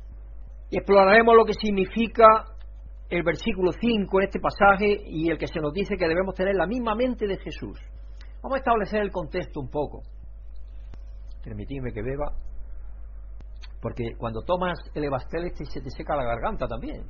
[0.69, 2.25] Y exploraremos lo que significa
[3.09, 6.55] el versículo 5 en este pasaje y el que se nos dice que debemos tener
[6.55, 7.79] la misma mente de Jesús.
[8.41, 10.01] Vamos a establecer el contexto un poco.
[11.43, 12.33] Permitidme que beba
[13.83, 17.05] porque cuando tomas el Evastel este se te seca la garganta también.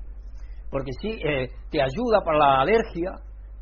[0.71, 3.11] Porque sí, eh, te ayuda para la alergia,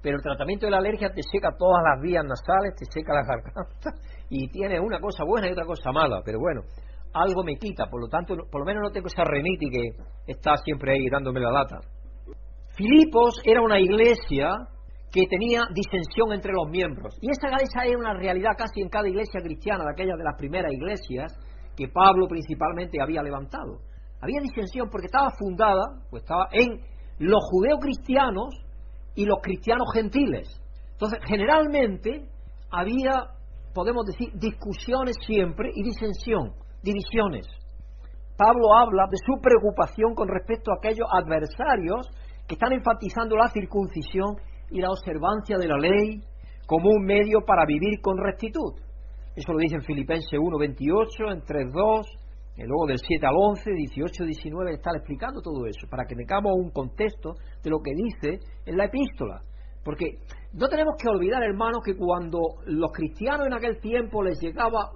[0.02, 3.24] pero el tratamiento de la alergia te seca todas las vías nasales, te seca la
[3.24, 3.94] garganta
[4.30, 6.22] y tiene una cosa buena y otra cosa mala.
[6.26, 6.62] Pero bueno,
[7.14, 9.90] algo me quita, por lo tanto, por lo menos no tengo esa reniti que
[10.28, 11.80] está siempre ahí dándome la lata.
[12.76, 14.68] Filipos era una iglesia
[15.12, 17.18] que tenía disensión entre los miembros.
[17.22, 20.38] Y esa, esa era una realidad casi en cada iglesia cristiana, de aquellas de las
[20.38, 21.34] primeras iglesias,
[21.76, 23.82] que Pablo principalmente había levantado.
[24.22, 26.80] Había disensión porque estaba fundada, pues estaba en
[27.20, 28.56] los judeocristianos
[29.16, 30.48] y los cristianos gentiles.
[30.94, 32.28] Entonces, generalmente
[32.70, 33.28] había,
[33.74, 37.48] podemos decir, discusiones siempre y disensión, divisiones.
[38.38, 42.10] Pablo habla de su preocupación con respecto a aquellos adversarios
[42.48, 44.38] que están enfatizando la circuncisión
[44.70, 46.22] y la observancia de la ley
[46.66, 48.74] como un medio para vivir con rectitud.
[49.36, 52.06] Eso lo dice en Filipenses 1, 28, en 3.2,
[52.58, 56.52] y luego del 7 al 11, 18, 19, está explicando todo eso, para que tengamos
[56.56, 57.34] un contexto
[57.64, 59.42] de lo que dice en la epístola.
[59.84, 60.18] Porque
[60.54, 64.92] no tenemos que olvidar, hermanos, que cuando los cristianos en aquel tiempo les llegaba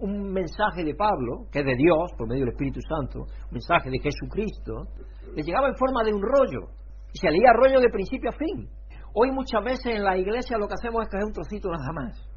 [0.00, 3.90] un, mensaje de Pablo, que es de Dios, por medio del Espíritu Santo, un mensaje
[3.90, 4.88] de Jesucristo,
[5.34, 6.68] les llegaba en forma de un rollo,
[7.12, 8.68] y se leía rollo de principio a fin.
[9.14, 12.28] Hoy muchas veces en la iglesia lo que hacemos es coger un trocito nada más.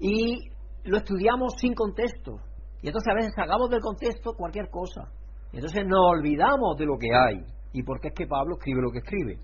[0.00, 0.50] Y
[0.84, 2.36] lo estudiamos sin contexto.
[2.82, 5.12] Y entonces a veces sacamos del contexto cualquier cosa.
[5.52, 7.44] Y entonces nos olvidamos de lo que hay.
[7.72, 9.38] Y por qué es que Pablo escribe lo que escribe.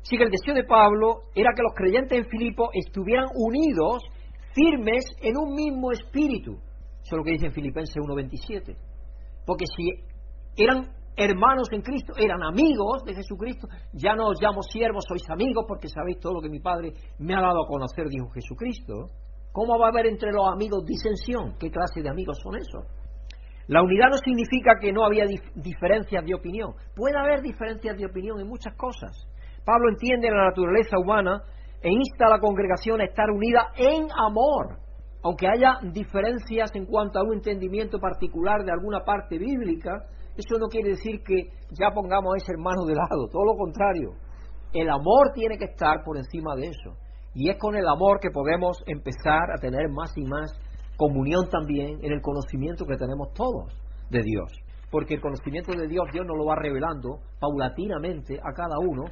[0.00, 4.04] Así que el deseo de Pablo era que los creyentes en Filipo estuvieran unidos
[4.54, 6.52] firmes en un mismo espíritu.
[6.52, 8.76] Eso es lo que dice en Filipenses 1.27.
[9.44, 10.04] Porque si
[10.56, 15.64] eran hermanos en Cristo, eran amigos de Jesucristo, ya no os llamo siervos, sois amigos
[15.66, 19.10] porque sabéis todo lo que mi Padre me ha dado a conocer, dijo Jesucristo.
[19.56, 21.56] ¿Cómo va a haber entre los amigos disensión?
[21.58, 22.84] ¿Qué clase de amigos son esos?
[23.68, 26.74] La unidad no significa que no había diferencias de opinión.
[26.94, 29.16] Puede haber diferencias de opinión en muchas cosas.
[29.64, 31.40] Pablo entiende la naturaleza humana
[31.80, 34.76] e insta a la congregación a estar unida en amor,
[35.22, 40.04] aunque haya diferencias en cuanto a un entendimiento particular de alguna parte bíblica,
[40.36, 44.10] eso no quiere decir que ya pongamos a ese hermano de lado, todo lo contrario.
[44.74, 47.05] El amor tiene que estar por encima de eso.
[47.36, 50.58] Y es con el amor que podemos empezar a tener más y más
[50.96, 54.50] comunión también en el conocimiento que tenemos todos de Dios.
[54.90, 59.04] Porque el conocimiento de Dios, Dios nos lo va revelando paulatinamente a cada uno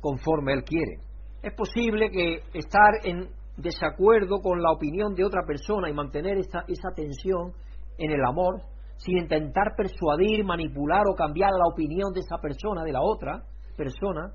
[0.00, 0.98] conforme Él quiere.
[1.42, 6.60] Es posible que estar en desacuerdo con la opinión de otra persona y mantener esa,
[6.68, 7.50] esa tensión
[7.98, 8.60] en el amor,
[8.98, 13.42] sin intentar persuadir, manipular o cambiar la opinión de esa persona, de la otra
[13.76, 14.32] persona.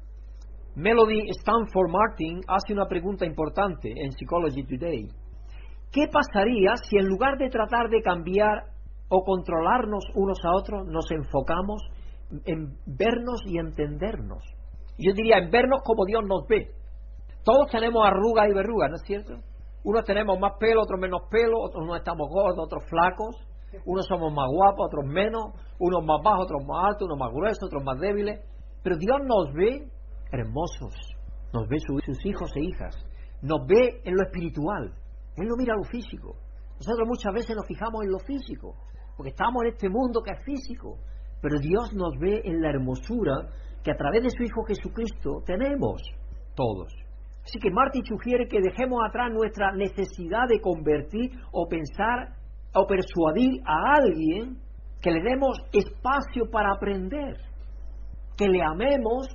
[0.78, 5.08] Melody Stanford Martin hace una pregunta importante en Psychology Today.
[5.92, 8.66] ¿Qué pasaría si en lugar de tratar de cambiar
[9.10, 11.82] o controlarnos unos a otros, nos enfocamos
[12.46, 14.44] en vernos y entendernos?
[15.00, 16.70] Yo diría en vernos como Dios nos ve,
[17.44, 19.34] todos tenemos arrugas y verrugas, ¿no es cierto?
[19.84, 23.36] Unos tenemos más pelo, otros menos pelo, otros no estamos gordos, otros flacos,
[23.84, 27.64] unos somos más guapos, otros menos, unos más bajos, otros más altos, unos más gruesos,
[27.64, 28.42] otros más débiles.
[28.84, 29.97] Pero Dios nos ve
[30.32, 30.94] hermosos,
[31.54, 32.96] nos ve sus hijos e hijas,
[33.42, 34.94] nos ve en lo espiritual,
[35.36, 36.36] Él no mira lo físico.
[36.78, 38.76] Nosotros muchas veces nos fijamos en lo físico,
[39.16, 40.98] porque estamos en este mundo que es físico,
[41.42, 43.50] pero Dios nos ve en la hermosura
[43.84, 46.02] que a través de su Hijo Jesucristo tenemos
[46.56, 46.94] todos.
[47.44, 52.36] Así que Marty sugiere que dejemos atrás nuestra necesidad de convertir o pensar
[52.74, 54.58] o persuadir a alguien,
[55.02, 57.38] que le demos espacio para aprender,
[58.36, 59.28] que le amemos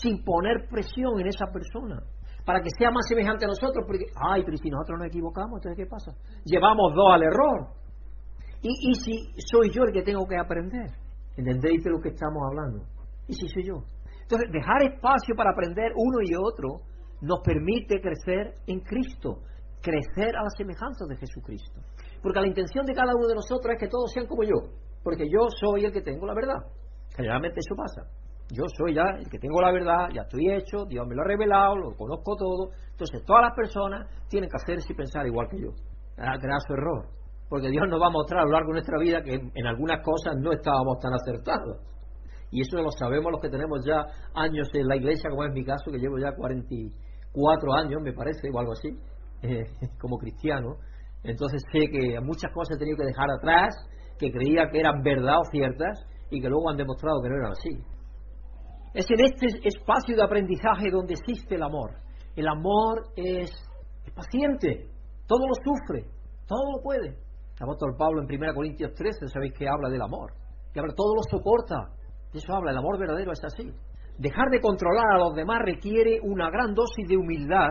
[0.00, 2.02] sin poner presión en esa persona,
[2.44, 5.76] para que sea más semejante a nosotros, porque, ay, pero si nosotros nos equivocamos, entonces
[5.76, 6.12] ¿qué pasa?
[6.44, 7.68] Llevamos dos al error.
[8.62, 9.12] ¿Y, y si
[9.50, 10.90] soy yo el que tengo que aprender?
[11.36, 12.84] ¿Entendéis de lo que estamos hablando?
[13.28, 13.84] ¿Y si soy yo?
[14.22, 16.82] Entonces, dejar espacio para aprender uno y otro
[17.20, 19.40] nos permite crecer en Cristo,
[19.80, 21.80] crecer a la semejanza de Jesucristo.
[22.22, 25.24] Porque la intención de cada uno de nosotros es que todos sean como yo, porque
[25.28, 26.60] yo soy el que tengo la verdad.
[27.16, 28.02] Generalmente eso pasa.
[28.50, 31.26] Yo soy ya el que tengo la verdad, ya estoy hecho, Dios me lo ha
[31.26, 32.70] revelado, lo conozco todo.
[32.90, 35.70] Entonces todas las personas tienen que hacerse y pensar igual que yo.
[36.16, 37.06] Será su error.
[37.48, 40.02] Porque Dios nos va a mostrar a lo largo de nuestra vida que en algunas
[40.02, 41.78] cosas no estábamos tan acertados.
[42.50, 45.64] Y eso lo sabemos los que tenemos ya años en la iglesia, como es mi
[45.64, 46.68] caso, que llevo ya 40,
[47.32, 48.88] cuatro años, me parece, o algo así,
[49.42, 49.64] eh,
[50.00, 50.76] como cristiano.
[51.22, 53.74] Entonces sé que muchas cosas he tenido que dejar atrás,
[54.18, 57.52] que creía que eran verdad o ciertas, y que luego han demostrado que no eran
[57.52, 57.97] así.
[58.94, 61.92] Es en este espacio de aprendizaje donde existe el amor.
[62.34, 63.50] El amor es,
[64.14, 64.88] paciente,
[65.26, 66.08] todo lo sufre,
[66.46, 67.08] todo lo puede.
[67.08, 70.32] El apóstol Pablo en 1 Corintios 13, sabéis que habla del amor,
[70.72, 71.92] que habla, todo lo soporta.
[72.32, 73.70] De eso habla, el amor verdadero es así.
[74.16, 77.70] Dejar de controlar a los demás requiere una gran dosis de humildad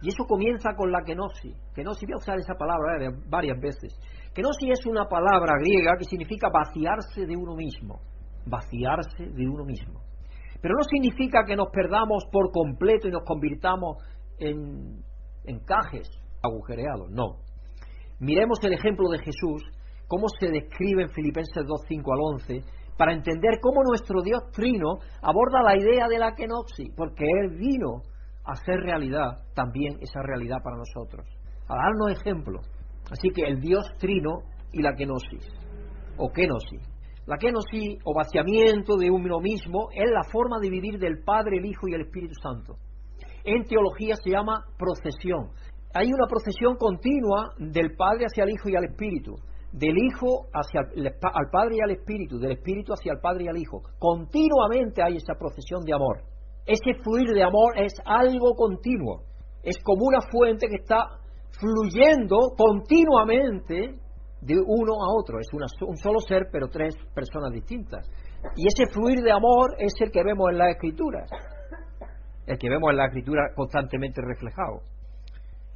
[0.00, 1.56] y eso comienza con la kenosis.
[1.74, 3.98] Kenosis, voy a usar esa palabra varias veces.
[4.34, 8.00] Kenosis es una palabra griega que significa vaciarse de uno mismo.
[8.46, 10.07] Vaciarse de uno mismo.
[10.60, 13.98] Pero no significa que nos perdamos por completo y nos convirtamos
[14.38, 15.02] en
[15.44, 16.08] encajes
[16.42, 17.36] agujereados, no.
[18.20, 19.62] Miremos el ejemplo de Jesús,
[20.08, 22.64] cómo se describe en Filipenses 2, 5 al 11,
[22.96, 28.02] para entender cómo nuestro Dios trino aborda la idea de la kenosis, porque Él vino
[28.44, 31.26] hacer realidad también esa realidad para nosotros,
[31.68, 32.60] a darnos ejemplo.
[33.10, 34.40] Así que el Dios trino
[34.72, 35.46] y la kenosis,
[36.16, 36.82] o kenosis.
[37.28, 41.66] La kenosis, o vaciamiento de uno mismo, es la forma de vivir del Padre, el
[41.66, 42.76] Hijo y el Espíritu Santo.
[43.44, 45.50] En teología se llama procesión.
[45.92, 49.36] Hay una procesión continua del Padre hacia el Hijo y al Espíritu
[49.72, 53.48] del Hijo hacia el, al Padre y al Espíritu, del Espíritu hacia el Padre y
[53.48, 53.82] al Hijo.
[53.98, 56.22] Continuamente hay esa procesión de amor.
[56.66, 59.22] Ese fluir de amor es algo continuo.
[59.62, 61.04] Es como una fuente que está
[61.60, 63.98] fluyendo continuamente
[64.40, 65.38] de uno a otro.
[65.40, 68.08] Es un solo ser, pero tres personas distintas.
[68.56, 71.28] Y ese fluir de amor es el que vemos en las Escrituras.
[72.46, 74.82] El que vemos en la Escritura constantemente reflejado.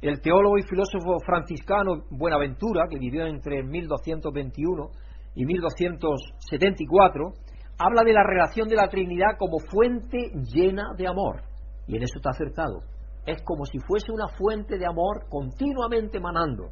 [0.01, 4.89] El teólogo y filósofo franciscano Buenaventura, que vivió entre 1221
[5.35, 7.31] y 1274,
[7.77, 11.41] habla de la relación de la Trinidad como fuente llena de amor.
[11.87, 12.81] Y en eso está acertado.
[13.25, 16.69] Es como si fuese una fuente de amor continuamente manando.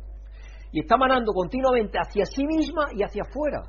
[0.71, 3.61] Y está manando continuamente hacia sí misma y hacia afuera.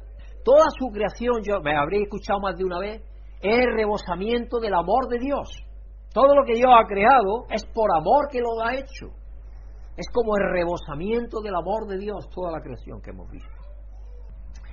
[0.45, 3.03] Toda su creación, yo me habréis escuchado más de una vez,
[3.41, 5.49] es el rebosamiento del amor de Dios.
[6.13, 9.07] Todo lo que Dios ha creado es por amor que lo ha hecho.
[9.97, 13.51] Es como el rebosamiento del amor de Dios, toda la creación que hemos visto.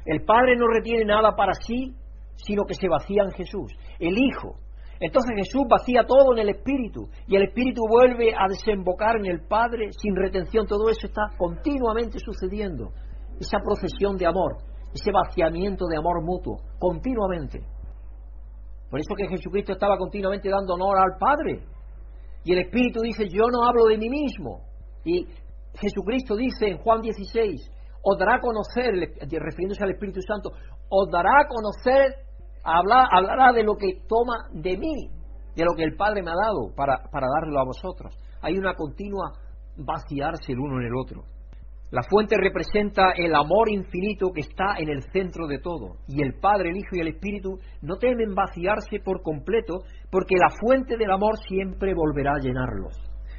[0.05, 1.93] El Padre no retiene nada para sí,
[2.35, 3.71] sino que se vacía en Jesús.
[3.99, 4.55] El Hijo.
[4.99, 9.47] Entonces Jesús vacía todo en el Espíritu y el Espíritu vuelve a desembocar en el
[9.47, 10.67] Padre sin retención.
[10.67, 12.91] Todo eso está continuamente sucediendo.
[13.39, 14.57] Esa procesión de amor,
[14.93, 17.59] ese vaciamiento de amor mutuo, continuamente.
[18.89, 21.63] Por eso que Jesucristo estaba continuamente dando honor al Padre.
[22.43, 24.61] Y el Espíritu dice, yo no hablo de mí mismo,
[25.05, 25.25] y
[25.75, 27.71] Jesucristo dice en Juan 16,
[28.01, 30.51] os dará a conocer, refiriéndose al Espíritu Santo,
[30.89, 32.15] os dará a conocer,
[32.77, 35.09] hablará de lo que toma de mí,
[35.55, 38.15] de lo que el Padre me ha dado para, para darlo a vosotros.
[38.41, 39.31] Hay una continua
[39.77, 41.23] vaciarse el uno en el otro.
[41.91, 45.97] La fuente representa el amor infinito que está en el centro de todo.
[46.07, 49.79] Y el Padre, el Hijo y el Espíritu no temen vaciarse por completo
[50.11, 52.93] porque la fuente del amor siempre volverá a llenarlos.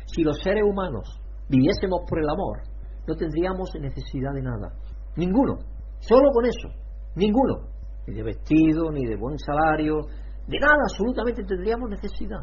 [0.07, 2.59] Si los seres humanos viviésemos por el amor,
[3.07, 4.73] no tendríamos necesidad de nada.
[5.17, 5.59] Ninguno.
[6.01, 6.69] Solo con eso.
[7.15, 7.69] Ninguno.
[8.11, 10.01] Ni de vestido, ni de buen salario,
[10.47, 12.43] de nada, absolutamente tendríamos necesidad.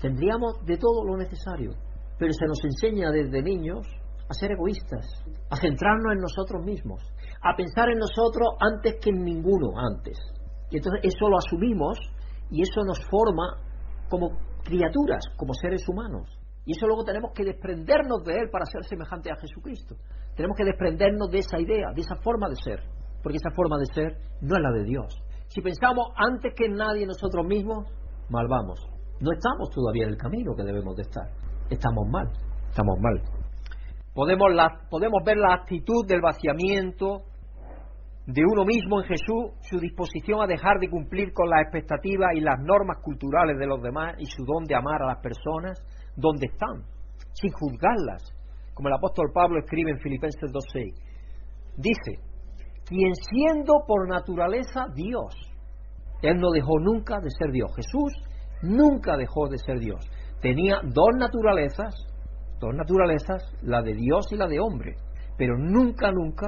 [0.00, 1.72] Tendríamos de todo lo necesario.
[2.16, 3.84] Pero se nos enseña desde niños
[4.28, 5.04] a ser egoístas,
[5.50, 7.02] a centrarnos en nosotros mismos,
[7.42, 10.16] a pensar en nosotros antes que en ninguno antes.
[10.70, 11.98] Y entonces eso lo asumimos
[12.50, 13.58] y eso nos forma
[14.08, 16.28] como criaturas, como seres humanos.
[16.64, 19.96] Y eso luego tenemos que desprendernos de él para ser semejante a Jesucristo.
[20.36, 22.80] Tenemos que desprendernos de esa idea, de esa forma de ser,
[23.22, 25.22] porque esa forma de ser no es la de Dios.
[25.48, 27.86] Si pensamos antes que nadie nosotros mismos,
[28.28, 28.78] mal vamos.
[29.20, 31.28] No estamos todavía en el camino que debemos de estar.
[31.70, 32.28] Estamos mal,
[32.68, 33.20] estamos mal.
[34.14, 34.48] Podemos,
[34.90, 37.22] podemos ver la actitud del vaciamiento
[38.26, 42.40] de uno mismo en Jesús, su disposición a dejar de cumplir con las expectativas y
[42.40, 45.82] las normas culturales de los demás y su don de amar a las personas
[46.14, 46.84] donde están,
[47.32, 48.34] sin juzgarlas,
[48.74, 50.94] como el apóstol Pablo escribe en Filipenses 2.6.
[51.78, 52.27] Dice,
[52.88, 55.34] quien siendo por naturaleza Dios,
[56.22, 57.70] Él no dejó nunca de ser Dios.
[57.76, 58.12] Jesús
[58.62, 60.04] nunca dejó de ser Dios.
[60.40, 61.94] Tenía dos naturalezas,
[62.60, 64.96] dos naturalezas, la de Dios y la de hombre,
[65.36, 66.46] pero nunca, nunca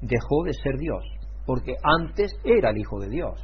[0.00, 1.04] dejó de ser Dios,
[1.46, 3.40] porque antes era el Hijo de Dios,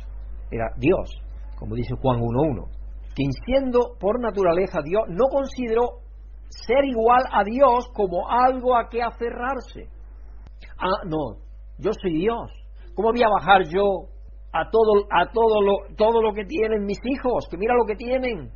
[0.51, 1.11] era Dios,
[1.59, 2.85] como dice Juan 1.1
[3.15, 6.01] quien siendo por naturaleza Dios, no consideró
[6.49, 9.89] ser igual a Dios como algo a que aferrarse.
[10.79, 11.44] Ah, no,
[11.79, 12.51] yo soy Dios.
[12.95, 14.09] ¿Cómo voy a bajar yo
[14.53, 17.47] a todo, a todo lo, todo lo que tienen mis hijos?
[17.51, 18.51] Que mira lo que tienen.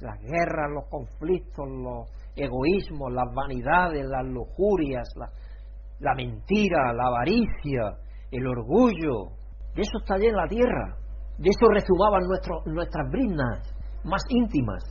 [0.00, 5.08] Las guerras, los conflictos, los egoísmos, las vanidades, las lujurias,
[6.00, 7.98] la, mentira, la avaricia,
[8.30, 9.34] el orgullo.
[9.74, 10.96] De eso está llena la tierra.
[11.38, 12.22] De eso rezumaban
[12.66, 14.82] nuestras brinas más íntimas.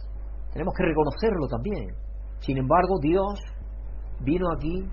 [0.51, 1.95] Tenemos que reconocerlo también.
[2.39, 3.39] Sin embargo, Dios
[4.21, 4.83] vino aquí,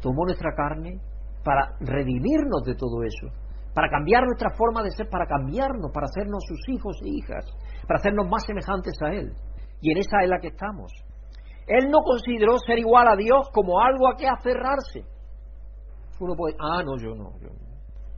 [0.00, 1.00] tomó nuestra carne
[1.48, 3.32] para redimirnos de todo eso,
[3.72, 7.42] para cambiar nuestra forma de ser, para cambiarnos, para hacernos sus hijos e hijas,
[7.88, 9.32] para hacernos más semejantes a Él.
[9.80, 10.92] Y en esa es la que estamos.
[11.66, 15.08] Él no consideró ser igual a Dios como algo a que aferrarse.
[16.20, 17.48] Uno puede, ah, no, yo no, yo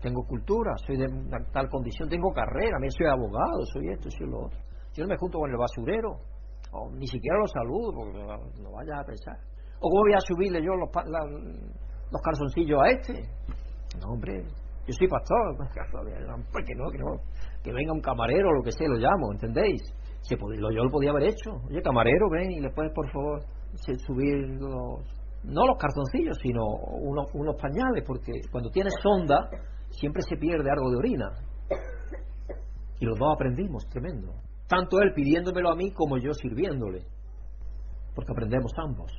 [0.03, 1.07] tengo cultura, soy de
[1.53, 4.59] tal condición, tengo carrera, me soy abogado, soy esto, soy lo otro.
[4.93, 6.19] Yo no me junto con el basurero,
[6.73, 8.19] o ni siquiera lo saludo, porque
[8.61, 9.37] no vaya a pensar.
[9.79, 10.91] ¿O cómo voy a subirle yo los,
[12.11, 13.13] los calzoncillos a este?
[14.01, 14.43] No, hombre,
[14.87, 15.57] yo soy pastor,
[16.67, 17.17] que no, que no,
[17.63, 19.83] que venga un camarero o lo que sea, lo llamo, ¿entendéis?
[20.23, 21.51] Se yo lo podía haber hecho.
[21.69, 23.41] Oye, camarero, ven y le puedes, por favor,
[24.07, 25.01] subir los,
[25.45, 29.49] no los cartoncillos, sino unos, unos pañales, porque cuando tienes sonda
[29.91, 31.31] siempre se pierde algo de orina.
[32.99, 34.35] Y los dos aprendimos, tremendo.
[34.69, 37.01] Tanto él pidiéndomelo a mí como yo sirviéndole.
[38.15, 39.11] Porque aprendemos ambos.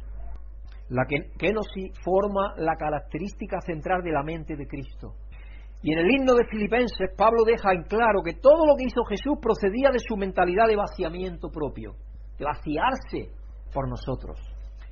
[0.92, 1.06] La
[1.54, 1.68] nos
[2.04, 5.16] forma la característica central de la mente de Cristo.
[5.82, 9.06] Y en el himno de Filipenses, Pablo deja en claro que todo lo que hizo
[9.06, 11.94] Jesús procedía de su mentalidad de vaciamiento propio,
[12.38, 13.32] de vaciarse
[13.74, 14.38] por nosotros.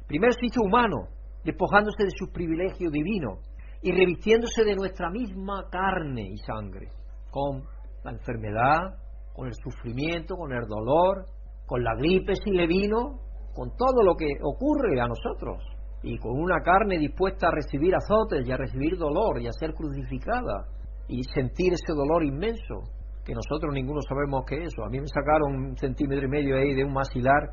[0.08, 1.10] Primero se hizo humano,
[1.44, 3.40] despojándose de su privilegio divino
[3.84, 6.88] y revistiéndose de nuestra misma carne y sangre,
[7.30, 7.62] con
[8.06, 8.96] la enfermedad,
[9.36, 11.26] con el sufrimiento, con el dolor,
[11.66, 13.20] con la gripe si le vino,
[13.54, 15.62] con todo lo que ocurre a nosotros,
[16.02, 19.74] y con una carne dispuesta a recibir azotes y a recibir dolor y a ser
[19.74, 20.66] crucificada
[21.08, 22.84] y sentir ese dolor inmenso,
[23.26, 24.84] que nosotros ninguno sabemos qué es eso.
[24.86, 27.50] A mí me sacaron un centímetro y medio ahí de un maxilar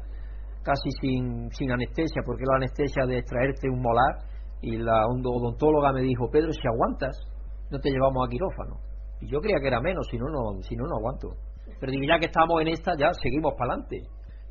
[0.63, 4.19] casi sin, sin anestesia, porque la anestesia de extraerte un molar,
[4.63, 7.17] y la odontóloga me dijo, Pedro, si aguantas,
[7.71, 8.81] no te llevamos a quirófano.
[9.21, 11.29] Y yo creía que era menos, si no, no, si no, no aguanto.
[11.79, 14.03] Pero digo, ya que estamos en esta, ya seguimos para adelante.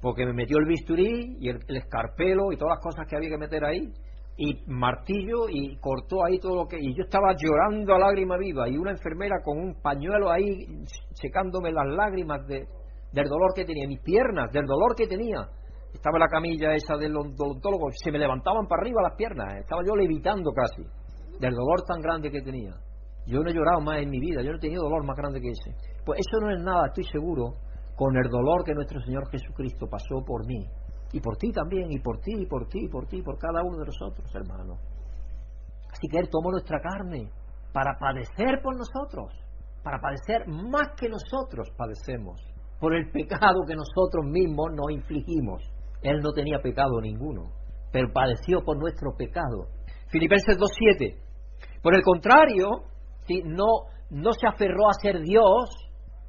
[0.05, 3.39] Porque me metió el bisturí y el, escarpelo y todas las cosas que había que
[3.39, 3.91] meter ahí,
[4.37, 6.77] y martillo, y cortó ahí todo lo que.
[6.79, 10.67] Y yo estaba llorando a lágrima viva, y una enfermera con un pañuelo ahí
[11.15, 12.67] secándome las lágrimas de,
[13.13, 15.49] del dolor que tenía, mis piernas, del dolor que tenía
[15.91, 19.95] estaba la camilla esa del odontólogo, se me levantaban para arriba las piernas, estaba yo
[19.95, 20.83] levitando casi,
[21.39, 22.75] del dolor tan grande que tenía.
[23.25, 25.41] Yo no he llorado más en mi vida, yo no he tenido dolor más grande
[25.41, 25.71] que ese.
[26.05, 27.55] Pues eso no es nada, estoy seguro,
[27.95, 30.67] con el dolor que nuestro Señor Jesucristo pasó por mí,
[31.13, 33.37] y por ti también, y por ti, y por ti, y por ti, y por
[33.37, 34.77] cada uno de nosotros, hermano.
[35.91, 37.31] Así que Él tomó nuestra carne
[37.71, 39.31] para padecer por nosotros,
[39.83, 42.41] para padecer más que nosotros padecemos,
[42.79, 45.63] por el pecado que nosotros mismos nos infligimos.
[46.01, 47.51] Él no tenía pecado ninguno,
[47.91, 49.67] pero padeció por nuestro pecado.
[50.09, 51.21] Filipenses 2.7.
[51.81, 52.83] Por el contrario,
[53.45, 53.65] no,
[54.09, 55.69] no se aferró a ser Dios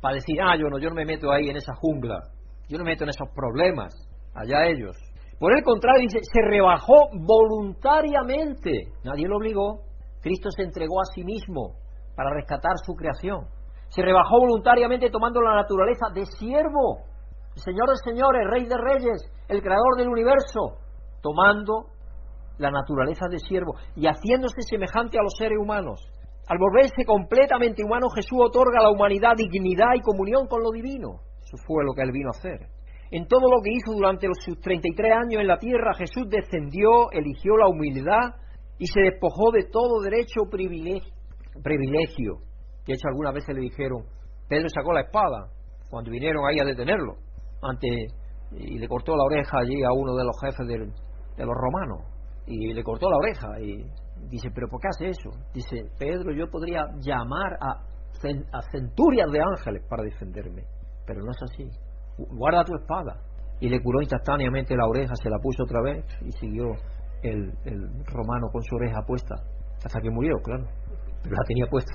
[0.00, 2.20] para decir, ah, yo no, yo no me meto ahí en esa jungla,
[2.68, 3.94] yo no me meto en esos problemas,
[4.34, 4.96] allá ellos.
[5.38, 9.80] Por el contrario, dice, se rebajó voluntariamente, nadie lo obligó,
[10.22, 11.74] Cristo se entregó a sí mismo
[12.16, 13.46] para rescatar su creación.
[13.88, 17.04] Se rebajó voluntariamente tomando la naturaleza de siervo,
[17.54, 20.78] Señor de señores, Rey de reyes, el creador del universo,
[21.22, 21.86] tomando
[22.58, 26.00] la naturaleza de siervo y haciéndose semejante a los seres humanos.
[26.48, 31.20] Al volverse completamente humano, Jesús otorga a la humanidad dignidad y comunión con lo divino.
[31.42, 32.68] Eso fue lo que él vino a hacer.
[33.10, 37.56] En todo lo que hizo durante sus 33 años en la tierra, Jesús descendió, eligió
[37.56, 38.34] la humildad
[38.78, 41.12] y se despojó de todo derecho privilegio.
[41.62, 42.38] privilegio.
[42.86, 44.04] De hecho, algunas veces le dijeron,
[44.48, 45.48] Pedro sacó la espada
[45.90, 47.14] cuando vinieron ahí a detenerlo
[47.62, 47.88] ante
[48.52, 52.04] y le cortó la oreja allí a uno de los jefes de los romanos
[52.46, 53.84] y le cortó la oreja y
[54.28, 57.84] dice pero por qué hace eso dice Pedro yo podría llamar a,
[58.72, 60.64] centurias de ángeles para defenderme
[61.06, 61.70] pero no es así.
[62.18, 63.20] Guarda tu espada.
[63.60, 66.72] Y le curó instantáneamente la oreja se la puso otra vez y siguió
[67.22, 69.34] el, el romano con su oreja puesta
[69.84, 70.64] hasta que murió claro
[71.22, 71.92] pero la tenía puesta.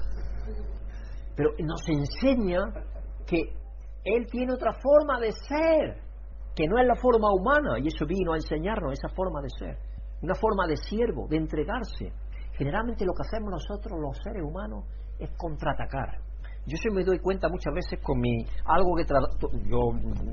[1.35, 2.59] Pero nos enseña
[3.25, 3.41] que
[4.03, 6.01] él tiene otra forma de ser,
[6.55, 9.77] que no es la forma humana, y eso vino a enseñarnos esa forma de ser,
[10.21, 12.11] una forma de siervo, de entregarse.
[12.53, 14.85] Generalmente lo que hacemos nosotros, los seres humanos,
[15.19, 16.19] es contraatacar.
[16.67, 19.03] Yo sí me doy cuenta muchas veces con mi algo que
[19.67, 19.79] yo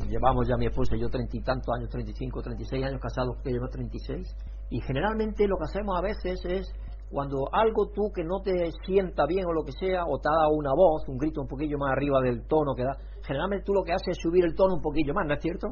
[0.07, 2.67] llevamos ya mi esposa y yo treinta y tantos años, treinta y cinco, treinta y
[2.67, 4.37] seis años casados, que lleva treinta y seis,
[4.69, 6.71] y generalmente lo que hacemos a veces es
[7.11, 10.49] cuando algo tú que no te sienta bien o lo que sea, o te da
[10.53, 13.83] una voz, un grito un poquillo más arriba del tono que da, generalmente tú lo
[13.83, 15.69] que haces es subir el tono un poquillo más, ¿no es cierto?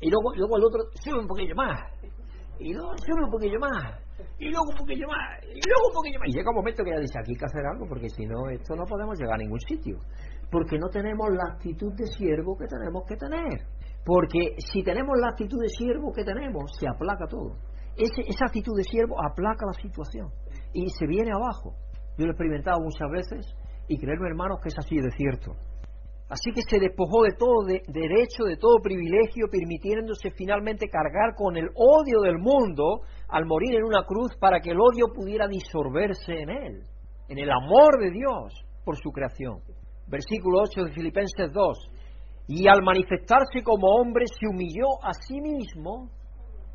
[0.00, 1.78] Y luego, luego el otro sube un poquillo más,
[2.60, 3.98] y luego un poquillo más,
[4.38, 6.28] y luego un poquillo más, y luego un poquillo más.
[6.28, 8.48] Y llega un momento que ya dice, aquí hay que hacer algo, porque si no,
[8.50, 9.98] esto no podemos llegar a ningún sitio.
[10.50, 13.66] Porque no tenemos la actitud de siervo que tenemos que tener.
[14.04, 17.56] Porque si tenemos la actitud de siervo que tenemos, se aplaca todo
[17.96, 20.30] esa actitud de siervo aplaca la situación
[20.72, 21.74] y se viene abajo.
[22.16, 23.54] Yo lo he experimentado muchas veces
[23.88, 25.56] y creerme, hermanos, que es así de cierto.
[26.30, 31.68] Así que se despojó de todo derecho, de todo privilegio, permitiéndose finalmente cargar con el
[31.74, 36.50] odio del mundo al morir en una cruz para que el odio pudiera disolverse en
[36.50, 36.84] él,
[37.28, 38.54] en el amor de Dios
[38.84, 39.58] por su creación.
[40.06, 41.78] Versículo 8 de Filipenses 2.
[42.46, 46.10] Y al manifestarse como hombre se humilló a sí mismo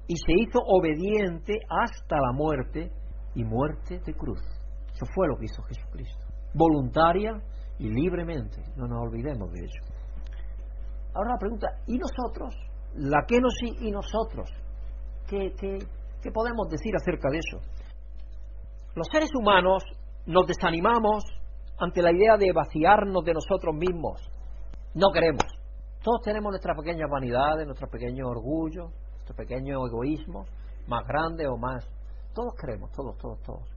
[0.05, 2.91] y se hizo obediente hasta la muerte
[3.35, 4.41] y muerte de cruz.
[4.93, 6.19] Eso fue lo que hizo Jesucristo.
[6.53, 7.41] Voluntaria
[7.79, 8.61] y libremente.
[8.75, 9.81] No nos olvidemos de ello.
[11.13, 12.55] ahora la pregunta, ¿y nosotros?
[12.95, 14.49] La que nos y nosotros.
[15.27, 15.79] ¿Qué, qué,
[16.21, 17.59] ¿Qué podemos decir acerca de eso?
[18.95, 19.83] Los seres humanos
[20.25, 21.23] nos desanimamos
[21.77, 24.21] ante la idea de vaciarnos de nosotros mismos.
[24.93, 25.45] No queremos.
[26.01, 30.47] Todos tenemos nuestras pequeñas vanidades, nuestros pequeños orgullos, nuestros pequeños egoísmos,
[30.87, 31.85] más grandes o más.
[32.33, 33.74] Todos queremos, todos, todos, todos.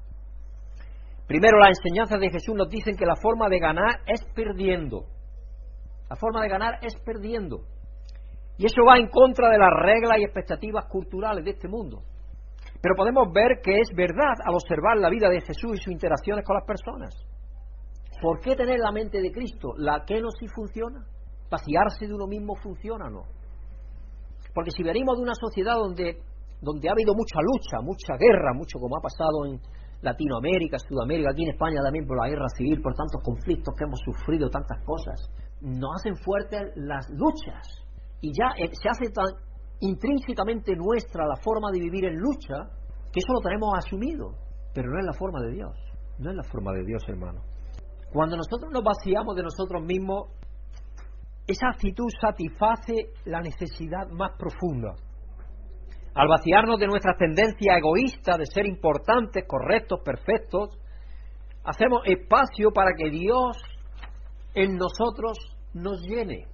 [1.28, 5.04] Primero, las enseñanzas de Jesús nos dicen que la forma de ganar es perdiendo.
[6.08, 7.60] La forma de ganar es perdiendo.
[8.56, 12.02] Y eso va en contra de las reglas y expectativas culturales de este mundo.
[12.80, 16.46] Pero podemos ver que es verdad al observar la vida de Jesús y sus interacciones
[16.46, 17.14] con las personas.
[18.22, 19.74] ¿Por qué tener la mente de Cristo?
[19.76, 21.04] ¿La que no sí funciona?
[21.50, 23.22] ¿Vaciarse de uno mismo funciona o no?
[24.54, 26.18] Porque si venimos de una sociedad donde,
[26.62, 29.60] donde ha habido mucha lucha, mucha guerra, mucho como ha pasado en
[30.02, 34.00] Latinoamérica, Sudamérica, aquí en España también por la guerra civil, por tantos conflictos que hemos
[34.04, 35.30] sufrido, tantas cosas,
[35.60, 37.66] nos hacen fuertes las luchas.
[38.20, 39.26] Y ya eh, se hace tan
[39.80, 42.70] intrínsecamente nuestra la forma de vivir en lucha
[43.12, 44.34] que eso lo tenemos asumido.
[44.74, 45.74] Pero no es la forma de Dios.
[46.18, 47.42] No es la forma de Dios, hermano.
[48.12, 50.30] Cuando nosotros nos vaciamos de nosotros mismos,
[51.46, 54.94] esa actitud satisface la necesidad más profunda.
[56.14, 60.78] Al vaciarnos de nuestra tendencia egoísta de ser importantes, correctos, perfectos,
[61.64, 63.56] hacemos espacio para que Dios
[64.54, 65.38] en nosotros
[65.74, 66.46] nos llene.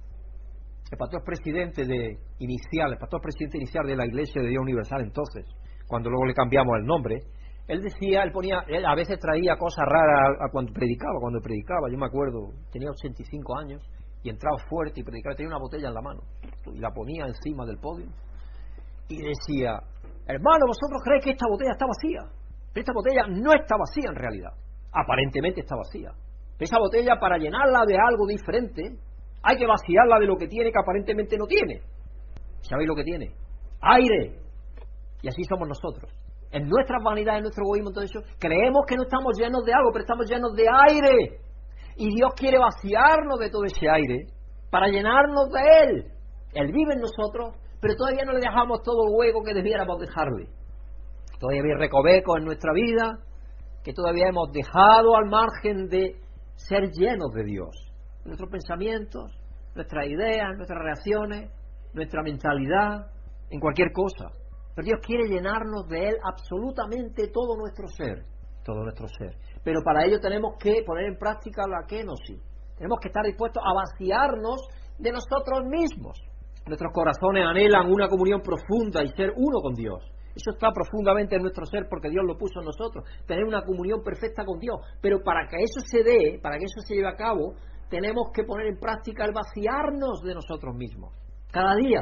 [0.91, 5.01] El pastor presidente de inicial, el pastor presidente inicial de la Iglesia de Dios Universal
[5.01, 5.45] entonces,
[5.87, 7.17] cuando luego le cambiamos el nombre,
[7.67, 11.89] él decía, él ponía, él a veces traía cosas raras a, cuando predicaba, cuando predicaba,
[11.89, 13.81] yo me acuerdo, tenía 85 años
[14.21, 16.21] y entraba fuerte y predicaba, tenía una botella en la mano
[16.71, 18.05] y la ponía encima del podio
[19.07, 19.79] y decía,
[20.27, 22.21] hermano, vosotros creéis que esta botella está vacía,
[22.73, 24.51] pero esta botella no está vacía en realidad,
[24.91, 26.11] aparentemente está vacía.
[26.59, 28.97] Esa botella para llenarla de algo diferente
[29.43, 31.81] hay que vaciarla de lo que tiene que aparentemente no tiene.
[32.61, 33.31] ¿Sabéis lo que tiene?
[33.81, 34.39] Aire.
[35.21, 36.11] Y así somos nosotros
[36.55, 39.89] en nuestras vanidades, en nuestro egoísmo, todo eso, creemos que no estamos llenos de algo,
[39.91, 41.39] pero estamos llenos de aire.
[41.97, 44.27] Y Dios quiere vaciarnos de todo ese aire
[44.71, 46.05] para llenarnos de Él.
[46.53, 50.47] Él vive en nosotros, pero todavía no le dejamos todo el hueco que debiéramos dejarle.
[51.39, 53.19] Todavía hay recovecos en nuestra vida
[53.83, 56.15] que todavía hemos dejado al margen de
[56.55, 57.69] ser llenos de Dios.
[58.25, 59.39] Nuestros pensamientos,
[59.75, 61.51] nuestras ideas, nuestras reacciones,
[61.93, 63.05] nuestra mentalidad,
[63.51, 64.31] en cualquier cosa.
[64.73, 68.25] Pero Dios quiere llenarnos de Él absolutamente todo nuestro ser,
[68.63, 69.35] todo nuestro ser.
[69.63, 72.41] Pero para ello tenemos que poner en práctica la kenosis.
[72.77, 74.67] Tenemos que estar dispuestos a vaciarnos
[74.97, 76.17] de nosotros mismos.
[76.67, 80.03] Nuestros corazones anhelan una comunión profunda y ser uno con Dios.
[80.35, 83.05] Eso está profundamente en nuestro ser porque Dios lo puso en nosotros.
[83.25, 84.79] Tener una comunión perfecta con Dios.
[85.01, 87.53] Pero para que eso se dé, para que eso se lleve a cabo,
[87.89, 91.13] tenemos que poner en práctica el vaciarnos de nosotros mismos.
[91.51, 92.01] Cada día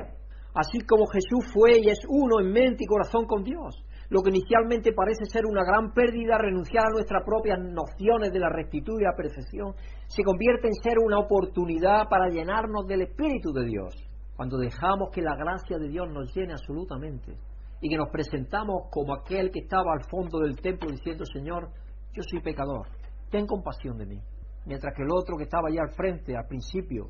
[0.53, 3.83] así como Jesús fue y es uno en mente y corazón con Dios.
[4.09, 8.49] Lo que inicialmente parece ser una gran pérdida, renunciar a nuestras propias nociones de la
[8.49, 9.73] rectitud y la perfección,
[10.07, 14.12] se convierte en ser una oportunidad para llenarnos del Espíritu de Dios.
[14.35, 17.37] Cuando dejamos que la gracia de Dios nos llene absolutamente
[17.81, 21.69] y que nos presentamos como aquel que estaba al fondo del templo diciendo, Señor,
[22.13, 22.87] yo soy pecador,
[23.29, 24.19] ten compasión de mí.
[24.65, 27.09] Mientras que el otro que estaba allá al frente, al principio,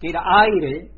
[0.00, 0.92] que era aire,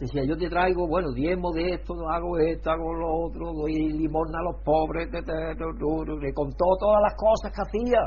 [0.00, 4.38] Decía, yo te traigo, bueno, diezmo de esto, hago esto, hago lo otro, doy limosna
[4.38, 8.00] a los pobres, le contó todas las cosas que hacía.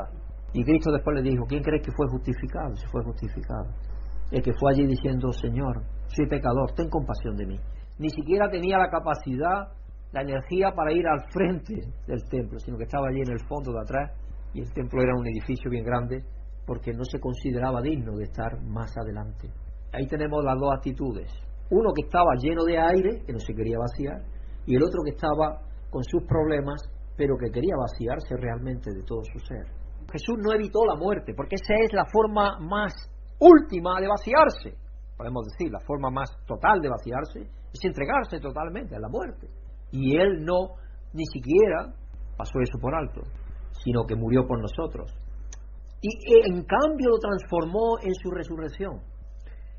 [0.54, 2.74] Y Cristo después le dijo, ¿quién crees que fue justificado?
[2.74, 3.70] Se fue justificado.
[4.30, 7.60] El que fue allí diciendo, Señor, soy pecador, ten compasión de mí.
[7.98, 9.68] Ni siquiera tenía la capacidad,
[10.12, 11.74] la energía para ir al frente
[12.06, 14.10] del templo, sino que estaba allí en el fondo de atrás
[14.52, 16.24] y el templo era un edificio bien grande
[16.66, 19.50] porque no se consideraba digno de estar más adelante.
[19.92, 21.30] Ahí tenemos las dos actitudes
[21.70, 24.22] uno que estaba lleno de aire, que no se quería vaciar,
[24.66, 25.60] y el otro que estaba
[25.90, 26.80] con sus problemas,
[27.16, 29.66] pero que quería vaciarse realmente de todo su ser.
[30.10, 32.92] Jesús no evitó la muerte, porque esa es la forma más
[33.44, 34.78] última de vaciarse.
[35.16, 37.40] Podemos decir, la forma más total de vaciarse
[37.72, 39.48] es entregarse totalmente a la muerte.
[39.92, 40.74] Y Él no
[41.12, 41.92] ni siquiera
[42.36, 43.22] pasó eso por alto,
[43.84, 45.12] sino que murió por nosotros.
[46.00, 46.10] Y
[46.50, 49.00] en cambio lo transformó en su resurrección.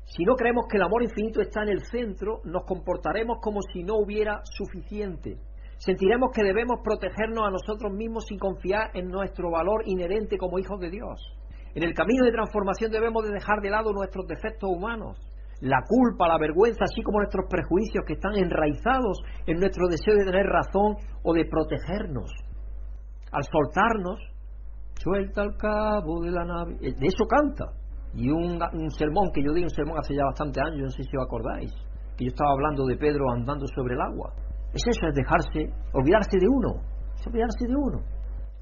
[0.06, 3.82] Si no creemos que el amor infinito está en el centro, nos comportaremos como si
[3.82, 5.36] no hubiera suficiente.
[5.78, 10.80] Sentiremos que debemos protegernos a nosotros mismos sin confiar en nuestro valor inherente como hijos
[10.80, 11.20] de Dios.
[11.76, 15.20] En el camino de transformación debemos de dejar de lado nuestros defectos humanos,
[15.60, 20.24] la culpa, la vergüenza, así como nuestros prejuicios que están enraizados en nuestro deseo de
[20.24, 22.32] tener razón o de protegernos.
[23.30, 24.16] Al soltarnos,
[24.94, 26.78] suelta al cabo de la nave.
[26.80, 27.66] De eso canta
[28.14, 28.58] Y un,
[28.96, 31.74] sermón que yo di, un sermón hace ya bastante años, no sé si os acordáis,
[32.16, 34.32] que yo estaba hablando de Pedro andando sobre el agua.
[34.72, 36.80] Es eso, es dejarse, olvidarse de uno,
[37.20, 38.00] es olvidarse de uno.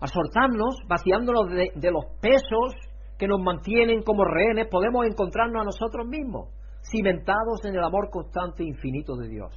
[0.01, 2.75] Asortarnos, vaciándonos de, de los pesos
[3.19, 6.51] que nos mantienen como rehenes, podemos encontrarnos a nosotros mismos,
[6.83, 9.53] cimentados en el amor constante e infinito de Dios.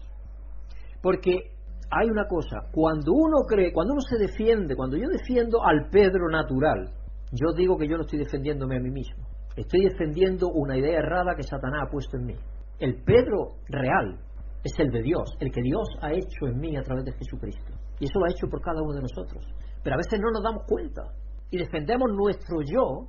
[1.01, 1.51] Porque
[1.89, 6.29] hay una cosa, cuando uno cree, cuando uno se defiende, cuando yo defiendo al Pedro
[6.29, 6.91] natural,
[7.31, 9.25] yo digo que yo no estoy defendiéndome a mí mismo.
[9.55, 12.35] Estoy defendiendo una idea errada que Satanás ha puesto en mí.
[12.79, 14.19] El Pedro real
[14.63, 17.73] es el de Dios, el que Dios ha hecho en mí a través de Jesucristo.
[17.99, 19.43] Y eso lo ha hecho por cada uno de nosotros.
[19.83, 21.01] Pero a veces no nos damos cuenta
[21.49, 23.07] y defendemos nuestro yo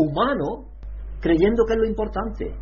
[0.00, 0.70] humano
[1.20, 2.54] creyendo que es lo importante.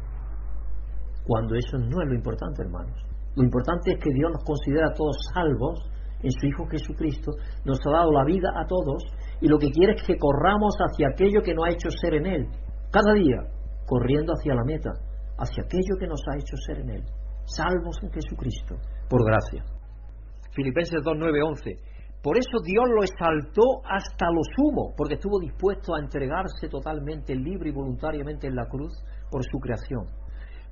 [1.25, 2.97] Cuando eso no es lo importante, hermanos.
[3.37, 5.79] Lo importante es que Dios nos considera a todos salvos
[6.23, 7.33] en su Hijo Jesucristo,
[7.65, 9.05] nos ha dado la vida a todos
[9.41, 12.27] y lo que quiere es que corramos hacia aquello que nos ha hecho ser en
[12.27, 12.49] Él,
[12.91, 13.39] cada día,
[13.87, 14.91] corriendo hacia la meta,
[15.39, 17.05] hacia aquello que nos ha hecho ser en Él,
[17.47, 18.75] salvos en Jesucristo,
[19.09, 19.65] por gracia.
[20.51, 21.71] Filipenses 2, 9, 11.
[22.23, 27.71] Por eso Dios lo exaltó hasta lo sumo, porque estuvo dispuesto a entregarse totalmente, libre
[27.71, 28.93] y voluntariamente en la cruz
[29.31, 30.07] por su creación.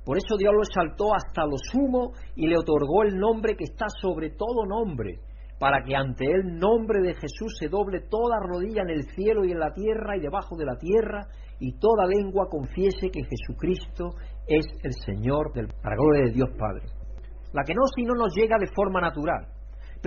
[0.03, 3.87] Por eso Dios lo exaltó hasta lo sumo y le otorgó el nombre que está
[4.01, 5.19] sobre todo nombre,
[5.59, 9.51] para que ante el nombre de Jesús se doble toda rodilla en el cielo y
[9.51, 11.27] en la tierra y debajo de la tierra,
[11.59, 14.11] y toda lengua confiese que Jesucristo
[14.47, 16.85] es el Señor del, para gloria de Dios Padre.
[17.53, 19.56] La que no si no nos llega de forma natural,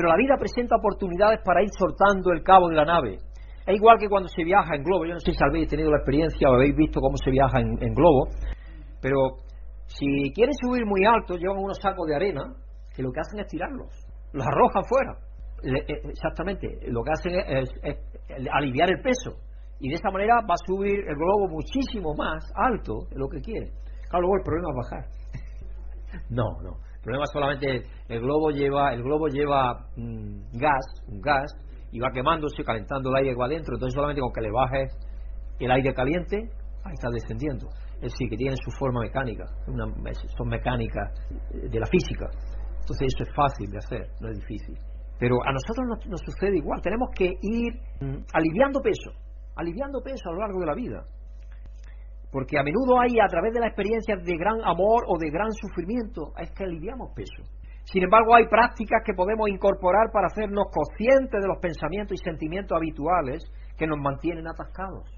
[0.01, 3.19] pero la vida presenta oportunidades para ir soltando el cabo de la nave.
[3.67, 5.05] Es igual que cuando se viaja en globo.
[5.05, 7.95] Yo no sé si habéis tenido la experiencia o habéis visto cómo se viaja en,
[7.95, 8.29] globo,
[9.03, 9.37] pero
[9.85, 12.41] si quieren subir muy alto, llevan unos sacos de arena
[12.97, 13.93] que lo que hacen es tirarlos,
[14.33, 15.19] los arrojan fuera.
[15.65, 17.69] Eh, exactamente, lo que hacen es,
[18.55, 19.37] aliviar el peso.
[19.81, 23.43] Y de esa manera va a subir el globo muchísimo más alto de lo que
[23.43, 23.69] quiere.
[24.09, 25.05] Claro, luego el problema es bajar.
[26.31, 26.90] no, no.
[27.01, 31.51] El problema es solamente el globo lleva, el globo lleva mm, gas, un gas,
[31.93, 33.75] y va quemándose, calentando el aire que va adentro.
[33.75, 34.93] Entonces solamente con que le bajes
[35.59, 36.37] el aire caliente,
[36.85, 37.69] ahí está descendiendo.
[37.97, 39.87] Es decir, que tiene su forma mecánica, una,
[40.37, 41.11] son mecánicas
[41.51, 42.29] de la física.
[42.81, 44.77] Entonces eso es fácil de hacer, no es difícil.
[45.19, 49.11] Pero a nosotros nos, sucede igual, tenemos que ir mm, aliviando peso,
[49.57, 51.05] aliviando peso a lo largo de la vida.
[52.31, 55.51] Porque a menudo hay, a través de las experiencias de gran amor o de gran
[55.53, 57.43] sufrimiento, es que aliviamos peso.
[57.85, 62.77] Sin embargo, hay prácticas que podemos incorporar para hacernos conscientes de los pensamientos y sentimientos
[62.77, 63.43] habituales
[63.77, 65.11] que nos mantienen atascados.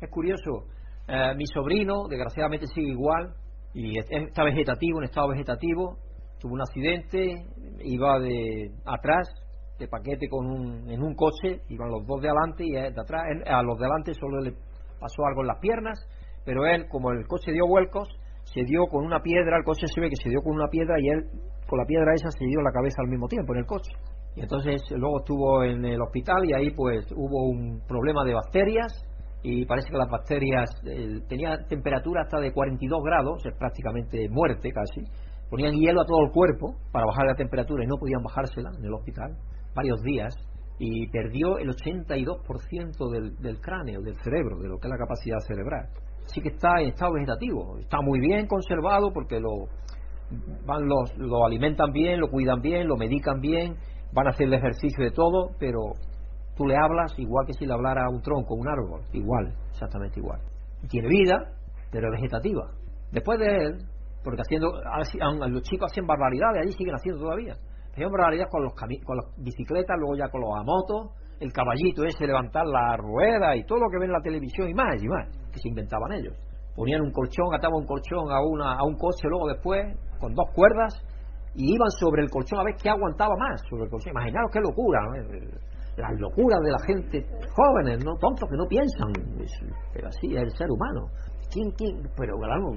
[0.00, 0.68] Es curioso,
[1.08, 3.34] eh, mi sobrino, desgraciadamente, sigue igual
[3.72, 5.98] y está vegetativo, en estado vegetativo.
[6.38, 7.46] Tuvo un accidente,
[7.80, 9.28] iba de atrás,
[9.78, 13.22] de paquete con un, en un coche, iban los dos de adelante y de atrás.
[13.46, 14.52] A los de adelante solo le
[15.00, 15.98] pasó algo en las piernas,
[16.44, 18.08] pero él, como el coche dio vuelcos,
[18.44, 21.00] se dio con una piedra, el coche se ve que se dio con una piedra
[21.00, 21.24] y él
[21.66, 23.92] con la piedra esa se dio la cabeza al mismo tiempo en el coche.
[24.36, 28.92] Y entonces luego estuvo en el hospital y ahí pues hubo un problema de bacterias
[29.42, 34.70] y parece que las bacterias eh, tenían temperatura hasta de 42 grados, es prácticamente muerte
[34.72, 35.02] casi.
[35.50, 38.84] Ponían hielo a todo el cuerpo para bajar la temperatura y no podían bajársela en
[38.84, 39.36] el hospital
[39.74, 40.34] varios días
[40.78, 45.38] y perdió el 82% del, del cráneo, del cerebro, de lo que es la capacidad
[45.46, 45.88] cerebral.
[46.24, 49.68] Así que está en estado vegetativo, está muy bien conservado porque lo,
[50.66, 53.76] van los, lo alimentan bien, lo cuidan bien, lo medican bien,
[54.12, 55.94] van a hacer el ejercicio de todo, pero
[56.56, 60.20] Tú le hablas igual que si le hablara a un tronco, un árbol, igual, exactamente
[60.20, 60.40] igual.
[60.88, 61.52] Tiene vida,
[61.90, 62.70] pero es vegetativa.
[63.10, 63.78] Después de él,
[64.22, 64.70] porque haciendo,
[65.48, 67.56] los chicos hacen barbaridades, allí siguen haciendo todavía.
[67.90, 71.10] Hacían barbaridades con, los con las bicicletas, luego ya con los motos,
[71.40, 74.74] el caballito ese levantar la rueda y todo lo que ven en la televisión y
[74.74, 76.34] más y más, que se inventaban ellos.
[76.74, 80.46] Ponían un colchón, ataban un colchón a, una, a un coche luego después, con dos
[80.54, 80.94] cuerdas,
[81.54, 84.10] y iban sobre el colchón a ver qué aguantaba más sobre el colchón.
[84.12, 85.74] Imaginaros qué locura, ¿no?
[85.96, 89.12] las locuras de la gente jóvenes, no tontos que no piensan,
[89.92, 91.08] pero así es el ser humano.
[91.52, 92.02] ¿Quién, quién?
[92.16, 92.72] Pero claro,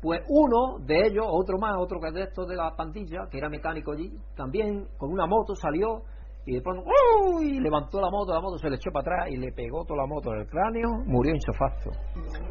[0.00, 3.48] pues uno de ellos, otro más, otro que de estos de la pandilla, que era
[3.48, 6.02] mecánico allí, también con una moto salió
[6.46, 7.58] y de pronto ¡uy!
[7.60, 10.06] levantó la moto, la moto se le echó para atrás y le pegó toda la
[10.06, 11.90] moto en el cráneo, murió insofacto.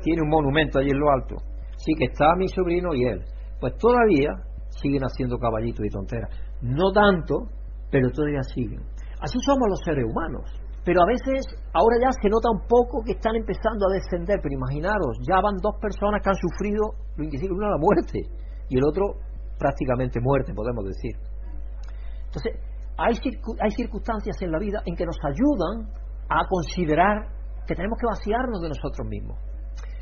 [0.02, 1.36] Tiene un monumento allí en lo alto.
[1.78, 3.24] Sí que está mi sobrino y él.
[3.60, 4.32] Pues todavía
[4.70, 6.30] siguen haciendo caballitos y tonteras.
[6.62, 7.50] No tanto,
[7.92, 8.82] pero todavía siguen.
[9.22, 10.50] Así somos los seres humanos.
[10.84, 14.54] Pero a veces, ahora ya se nota un poco que están empezando a descender, pero
[14.54, 18.20] imaginaros, ya van dos personas que han sufrido lo invisible, uno la muerte
[18.68, 19.16] y el otro
[19.58, 21.16] prácticamente muerte, podemos decir.
[22.26, 22.60] Entonces,
[22.98, 23.14] hay,
[23.60, 25.90] hay circunstancias en la vida en que nos ayudan
[26.30, 27.28] a considerar
[27.68, 29.38] que tenemos que vaciarnos de nosotros mismos.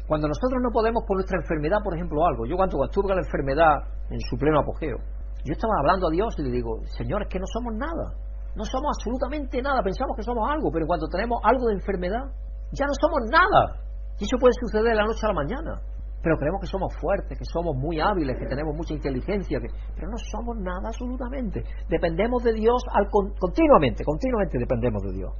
[0.08, 3.80] Cuando nosotros no podemos por nuestra enfermedad, por ejemplo, algo, yo cuando tuve la enfermedad
[4.10, 4.98] en su pleno apogeo,
[5.46, 8.12] yo estaba hablando a Dios y le digo, Señor, es que no somos nada,
[8.56, 12.28] no somos absolutamente nada, pensamos que somos algo, pero cuando tenemos algo de enfermedad,
[12.74, 13.80] ya no somos nada.
[14.20, 15.82] Y eso puede suceder de la noche a la mañana.
[16.22, 19.60] Pero creemos que somos fuertes, que somos muy hábiles, que tenemos mucha inteligencia,
[19.96, 21.64] pero no somos nada absolutamente.
[21.90, 25.32] Dependemos de Dios al continuamente, continuamente dependemos de Dios.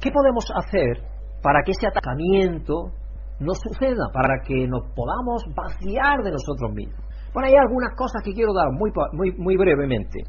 [0.00, 1.02] ¿Qué podemos hacer
[1.42, 2.92] para que ese atacamiento
[3.40, 7.00] no suceda, para que nos podamos vaciar de nosotros mismos?
[7.32, 10.24] Bueno, hay algunas cosas que quiero dar muy, muy, muy brevemente.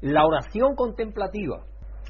[0.00, 1.60] La oración contemplativa.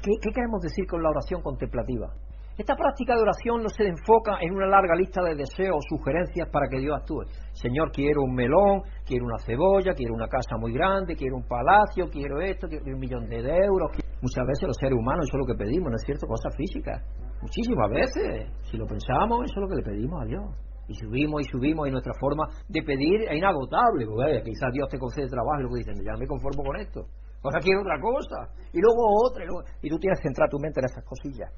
[0.01, 2.13] ¿Qué queremos decir con la oración contemplativa?
[2.57, 6.49] Esta práctica de oración no se enfoca en una larga lista de deseos o sugerencias
[6.51, 7.23] para que Dios actúe.
[7.53, 12.09] Señor, quiero un melón, quiero una cebolla, quiero una casa muy grande, quiero un palacio,
[12.11, 13.95] quiero esto, quiero un millón de euros.
[14.21, 16.27] Muchas veces los seres humanos eso es lo que pedimos, ¿no es cierto?
[16.27, 16.99] Cosas físicas.
[17.41, 18.51] Muchísimas veces.
[18.67, 20.43] Si lo pensamos, eso es lo que le pedimos a Dios.
[20.89, 24.05] Y subimos y subimos y nuestra forma de pedir es inagotable.
[24.05, 27.07] Porque, quizás Dios te concede trabajo y luego dicen, ya me conformo con esto.
[27.41, 28.51] Ahora quiero otra cosa.
[28.75, 29.45] Y luego otra.
[29.45, 29.63] Y, luego...
[29.81, 31.49] y tú tienes que centrar tu mente en esas cosillas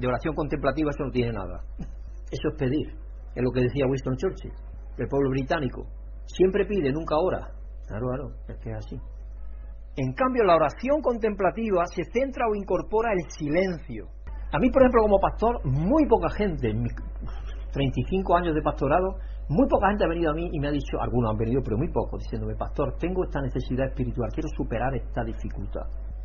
[0.00, 1.62] de oración contemplativa eso no tiene nada.
[2.30, 2.88] Eso es pedir.
[3.34, 4.52] Es lo que decía Winston Churchill,
[4.98, 5.86] el pueblo británico.
[6.26, 7.48] Siempre pide, nunca ora.
[7.86, 8.96] Claro, claro, es que es así.
[9.96, 14.06] En cambio, la oración contemplativa se centra o incorpora el silencio.
[14.52, 16.94] A mí, por ejemplo, como pastor, muy poca gente, en mis
[17.72, 19.16] 35 años de pastorado,
[19.48, 21.76] muy poca gente ha venido a mí y me ha dicho, algunos han venido, pero
[21.76, 25.82] muy pocos, diciéndome, pastor, tengo esta necesidad espiritual, quiero superar esta dificultad.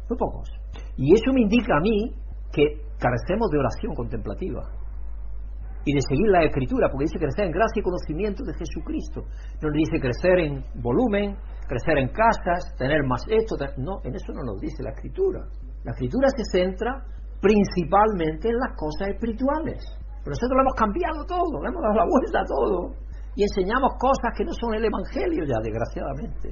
[0.09, 0.49] Muy pocos.
[0.97, 2.13] Y eso me indica a mí
[2.55, 2.63] que
[2.95, 4.63] carecemos de oración contemplativa
[5.83, 9.21] y de seguir la escritura, porque dice crecer en gracia y conocimiento de Jesucristo.
[9.61, 11.37] No dice crecer en volumen,
[11.67, 13.55] crecer en casas, tener más esto.
[13.77, 15.45] No, en eso no nos dice la escritura.
[15.83, 17.05] La escritura se centra
[17.37, 19.77] principalmente en las cosas espirituales.
[20.25, 22.97] Pero nosotros lo hemos cambiado todo, le hemos dado la vuelta a todo.
[23.35, 26.49] Y enseñamos cosas que no son el Evangelio ya, desgraciadamente.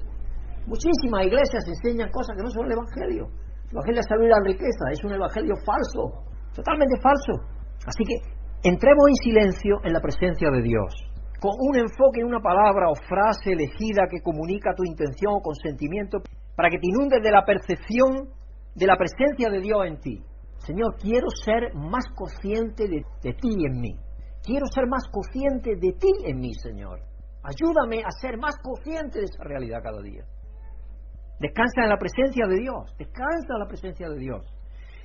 [0.68, 3.34] Muchísimas iglesias enseñan cosas que no son el Evangelio.
[3.74, 7.42] El Evangelio de salud y la riqueza es un Evangelio falso, totalmente falso.
[7.90, 8.22] Así que
[8.70, 10.94] entremos en silencio en la presencia de Dios,
[11.42, 16.22] con un enfoque en una palabra o frase elegida que comunica tu intención o consentimiento,
[16.56, 18.30] para que te inundes de la percepción
[18.76, 20.22] de la presencia de Dios en ti.
[20.58, 23.98] Señor, quiero ser más consciente de, de ti en mí.
[24.46, 27.00] Quiero ser más consciente de ti en mí, Señor.
[27.42, 30.26] Ayúdame a ser más consciente de esa realidad cada día.
[31.40, 34.46] Descansa en la presencia de Dios, descansa en la presencia de Dios.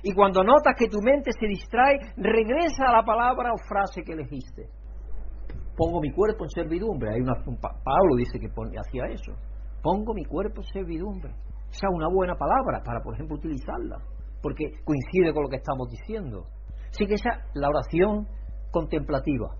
[0.01, 4.13] Y cuando notas que tu mente se distrae, regresa a la palabra o frase que
[4.13, 4.69] elegiste.
[5.75, 7.13] Pongo mi cuerpo en servidumbre.
[7.13, 9.33] Hay una, Pablo dice que hacía eso.
[9.81, 11.31] Pongo mi cuerpo en servidumbre.
[11.69, 13.97] Esa es una buena palabra para, por ejemplo, utilizarla,
[14.41, 16.45] porque coincide con lo que estamos diciendo.
[16.89, 18.27] Así que esa es la oración
[18.71, 19.55] contemplativa.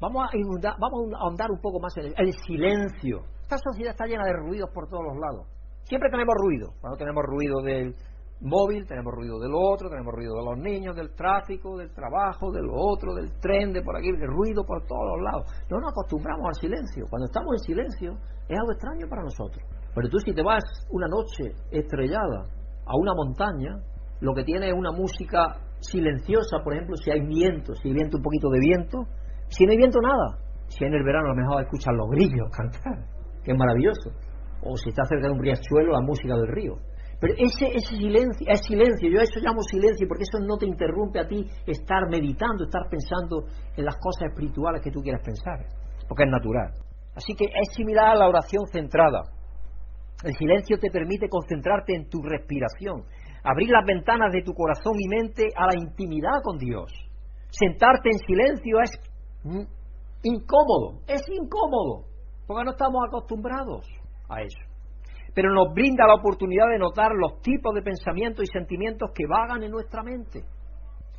[0.00, 3.22] Vamos a, vamos a ahondar un poco más en el silencio.
[3.42, 5.46] Esta sociedad está llena de ruidos por todos los lados.
[5.84, 6.72] Siempre tenemos ruido.
[6.80, 7.94] Cuando tenemos ruido del
[8.40, 12.68] móvil, tenemos ruido del otro, tenemos ruido de los niños, del tráfico, del trabajo, del
[12.70, 15.44] otro, del tren, de por aquí, el ruido por todos los lados.
[15.70, 17.06] No nos acostumbramos al silencio.
[17.08, 18.12] Cuando estamos en silencio
[18.48, 19.62] es algo extraño para nosotros.
[19.94, 22.44] Pero tú si te vas una noche estrellada
[22.86, 23.76] a una montaña,
[24.20, 28.16] lo que tiene es una música silenciosa, por ejemplo, si hay viento, si hay viento,
[28.16, 29.04] un poquito de viento,
[29.48, 30.38] si no hay viento, nada.
[30.68, 33.04] Si en el verano a lo mejor escuchas los grillos cantar,
[33.44, 34.10] que es maravilloso
[34.64, 36.76] o si está cerca de un riachuelo, la música del río.
[37.20, 40.66] Pero ese, ese silencio, es silencio, yo a eso llamo silencio porque eso no te
[40.66, 43.44] interrumpe a ti estar meditando, estar pensando
[43.76, 45.64] en las cosas espirituales que tú quieras pensar,
[46.08, 46.72] porque es natural.
[47.14, 49.22] Así que es similar a la oración centrada.
[50.24, 53.04] El silencio te permite concentrarte en tu respiración,
[53.44, 56.90] abrir las ventanas de tu corazón y mente a la intimidad con Dios.
[57.50, 58.90] Sentarte en silencio es
[60.24, 62.06] incómodo, es incómodo,
[62.46, 64.60] porque no estamos acostumbrados a eso.
[65.34, 69.62] Pero nos brinda la oportunidad de notar los tipos de pensamientos y sentimientos que vagan
[69.62, 70.44] en nuestra mente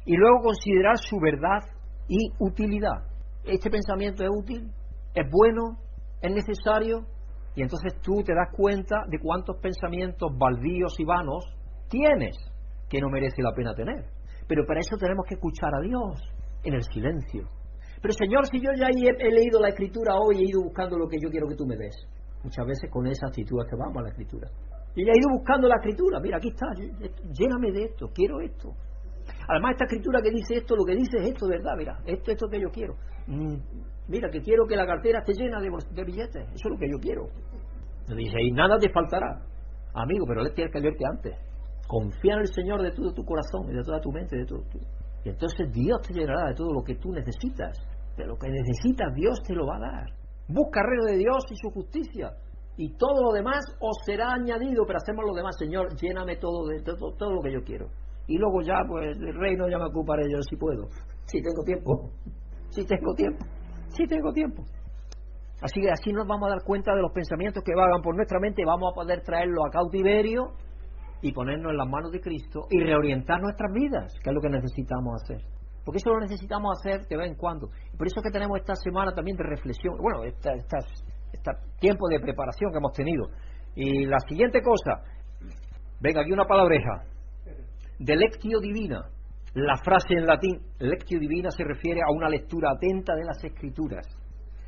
[0.05, 1.61] y luego considerar su verdad
[2.07, 3.09] y utilidad.
[3.43, 4.71] ¿Este pensamiento es útil?
[5.13, 5.77] ¿Es bueno?
[6.21, 7.05] ¿Es necesario?
[7.55, 11.45] Y entonces tú te das cuenta de cuántos pensamientos baldíos y vanos
[11.89, 12.35] tienes
[12.89, 14.05] que no merece la pena tener.
[14.47, 16.21] Pero para eso tenemos que escuchar a Dios
[16.63, 17.47] en el silencio.
[18.01, 21.17] Pero Señor, si yo ya he, leído la escritura hoy he ido buscando lo que
[21.19, 21.95] yo quiero que tú me des,
[22.45, 24.47] muchas veces con esa actitud es que vamos a la escritura.
[24.95, 26.67] Y ella ha ido buscando la escritura, mira, aquí está,
[27.33, 28.71] lléname de esto, quiero esto.
[29.49, 31.73] Además, esta escritura que dice esto, lo que dice es esto, ¿verdad?
[31.77, 32.95] Mira, esto, esto que yo quiero.
[33.27, 33.57] Mm,
[34.07, 35.69] mira, que quiero que la cartera esté llena de,
[36.03, 37.27] billetes, eso es lo que yo quiero.
[38.07, 39.41] Me dice, y nada te faltará.
[39.93, 41.35] Amigo, pero le tienes que verte antes.
[41.87, 44.61] Confía en el Señor de todo tu corazón y de toda tu mente, de todo
[44.71, 44.79] tu...
[45.23, 47.75] Y entonces Dios te llenará de todo lo que tú necesitas
[48.15, 50.24] De lo que necesitas, Dios te lo va a dar.
[50.47, 52.31] Busca reino de Dios y su justicia.
[52.77, 56.81] Y todo lo demás os será añadido, pero hacemos lo demás, Señor, lléname todo de
[56.81, 57.87] todo, todo lo que yo quiero.
[58.27, 60.87] Y luego ya, pues, el reino ya me ocuparé yo si puedo.
[61.25, 62.11] Si tengo tiempo.
[62.69, 63.45] Si tengo tiempo.
[63.89, 64.63] Si tengo tiempo.
[65.61, 68.39] Así que así nos vamos a dar cuenta de los pensamientos que vagan por nuestra
[68.39, 70.51] mente vamos a poder traerlo a cautiverio
[71.21, 74.49] y ponernos en las manos de Cristo y reorientar nuestras vidas, que es lo que
[74.49, 75.54] necesitamos hacer.
[75.85, 77.69] Porque eso lo necesitamos hacer de vez en cuando.
[77.95, 80.49] Por eso es que tenemos esta semana también de reflexión, bueno, este
[81.79, 83.27] tiempo de preparación que hemos tenido.
[83.75, 85.03] Y la siguiente cosa,
[86.01, 87.03] venga aquí una palabreja,
[87.99, 89.09] de lectio divina.
[89.53, 94.05] La frase en latín, lectio divina, se refiere a una lectura atenta de las escrituras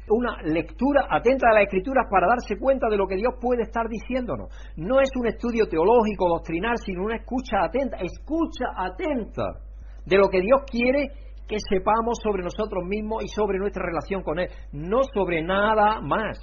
[0.09, 3.89] una lectura atenta de las escrituras para darse cuenta de lo que Dios puede estar
[3.89, 4.47] diciéndonos.
[4.78, 9.66] No es un estudio teológico, doctrinal, sino una escucha atenta, escucha atenta
[10.08, 11.10] de lo que Dios quiere
[11.47, 16.38] que sepamos sobre nosotros mismos y sobre nuestra relación con Él, no sobre nada más.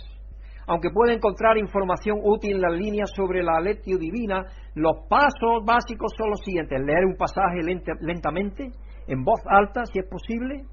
[0.67, 6.13] Aunque puede encontrar información útil en las líneas sobre la lectio divina, los pasos básicos
[6.17, 6.81] son los siguientes.
[6.81, 7.61] Leer un pasaje
[8.01, 8.71] lentamente,
[9.07, 10.65] en voz alta, si es posible,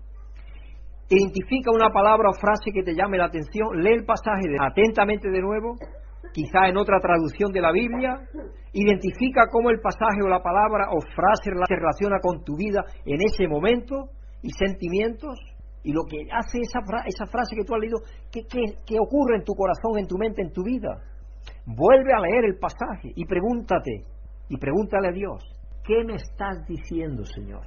[1.12, 5.42] Identifica una palabra o frase que te llame la atención, lee el pasaje atentamente de
[5.42, 5.76] nuevo,
[6.34, 8.20] quizá en otra traducción de la Biblia,
[8.74, 13.20] identifica cómo el pasaje o la palabra o frase se relaciona con tu vida en
[13.22, 14.10] ese momento
[14.42, 15.40] y sentimientos,
[15.84, 17.98] y lo que hace esa, esa frase que tú has leído,
[18.32, 18.42] ¿qué,
[18.86, 21.02] qué ocurre en tu corazón, en tu mente, en tu vida?
[21.66, 24.04] Vuelve a leer el pasaje y pregúntate,
[24.50, 25.44] y pregúntale a Dios,
[25.84, 27.66] ¿qué me estás diciendo, Señor?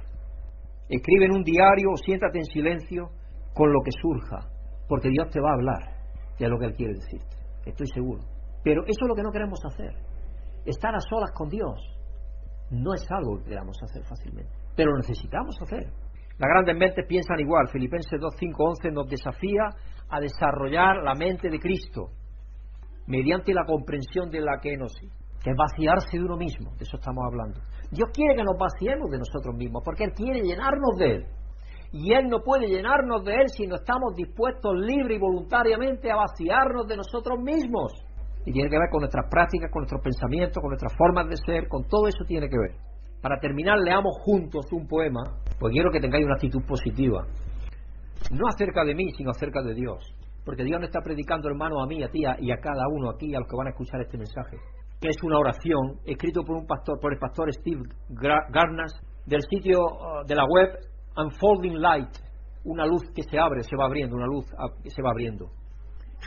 [0.87, 3.09] Escribe en un diario o siéntate en silencio
[3.53, 4.47] con lo que surja,
[4.87, 5.95] porque Dios te va a hablar
[6.39, 8.34] de lo que Él quiere decirte, estoy seguro.
[8.65, 9.93] Pero eso es lo que no queremos hacer.
[10.65, 11.79] Estar a solas con Dios
[12.71, 15.85] no es algo que queramos hacer fácilmente, pero lo necesitamos hacer.
[16.37, 17.69] Las grandes mentes piensan igual.
[17.69, 19.69] Filipenses 2, 5, 11 nos desafía
[20.09, 22.09] a desarrollar la mente de Cristo
[23.05, 24.93] mediante la comprensión de la nos
[25.43, 27.61] que es vaciarse de uno mismo, de eso estamos hablando.
[27.91, 31.25] Dios quiere que nos vaciemos de nosotros mismos, porque Él quiere llenarnos de Él
[31.91, 36.15] y Él no puede llenarnos de Él si no estamos dispuestos libre y voluntariamente a
[36.15, 37.93] vaciarnos de nosotros mismos.
[38.45, 41.67] Y tiene que ver con nuestras prácticas, con nuestros pensamientos, con nuestras formas de ser,
[41.67, 42.77] con todo eso tiene que ver.
[43.21, 45.21] Para terminar, leamos juntos un poema,
[45.59, 47.25] pues quiero que tengáis una actitud positiva.
[48.31, 50.15] No acerca de mí, sino acerca de Dios.
[50.45, 53.33] Porque Dios no está predicando, hermano, a mí, a ti y a cada uno aquí,
[53.33, 54.57] a los que van a escuchar este mensaje.
[55.01, 58.93] Es una oración escrito por un pastor, por el pastor Steve Garnas,
[59.25, 60.69] del sitio uh, de la web
[61.17, 62.09] unfolding light,
[62.63, 64.45] una luz que se abre, se va abriendo, una luz
[64.83, 65.47] que se va abriendo.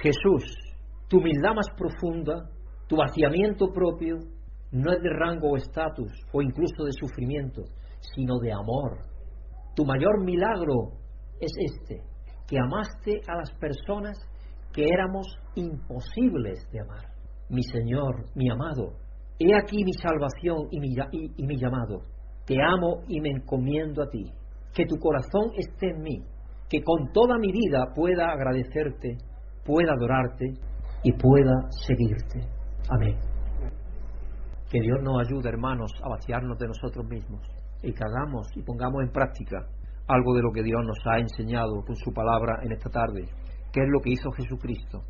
[0.03, 0.68] Jesús,
[1.09, 2.51] tu humildad más profunda,
[2.87, 4.17] tu vaciamiento propio,
[4.71, 7.63] no es de rango o estatus o incluso de sufrimiento,
[8.15, 8.99] sino de amor.
[9.75, 10.93] Tu mayor milagro
[11.41, 12.03] es este,
[12.47, 14.19] que amaste a las personas
[14.73, 17.05] que éramos imposibles de amar.
[17.49, 18.93] Mi Señor, mi amado,
[19.39, 20.95] he aquí mi salvación y mi,
[21.37, 22.03] y mi llamado.
[22.45, 24.25] Te amo y me encomiendo a ti
[24.75, 26.23] que tu corazón esté en mí,
[26.69, 29.17] que con toda mi vida pueda agradecerte,
[29.65, 30.55] pueda adorarte
[31.03, 32.41] y pueda seguirte.
[32.91, 33.17] Amén.
[34.71, 37.41] Que Dios nos ayude, hermanos, a vaciarnos de nosotros mismos
[37.83, 39.67] y que hagamos y pongamos en práctica
[40.09, 43.29] algo de lo que Dios nos ha enseñado con su palabra en esta tarde,
[43.73, 45.03] que es lo que hizo Jesucristo.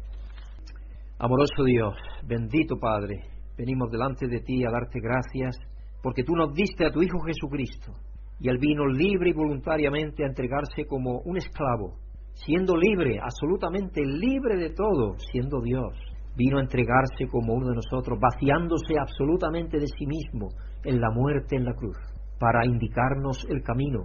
[1.18, 1.94] Amoroso Dios,
[2.26, 3.20] bendito Padre,
[3.56, 5.56] venimos delante de ti a darte gracias
[6.02, 7.92] porque tú nos diste a tu Hijo Jesucristo
[8.40, 11.96] y él vino libre y voluntariamente a entregarse como un esclavo,
[12.44, 15.94] siendo libre, absolutamente libre de todo, siendo Dios.
[16.36, 20.48] Vino a entregarse como uno de nosotros, vaciándose absolutamente de sí mismo
[20.84, 21.96] en la muerte en la cruz,
[22.38, 24.04] para indicarnos el camino.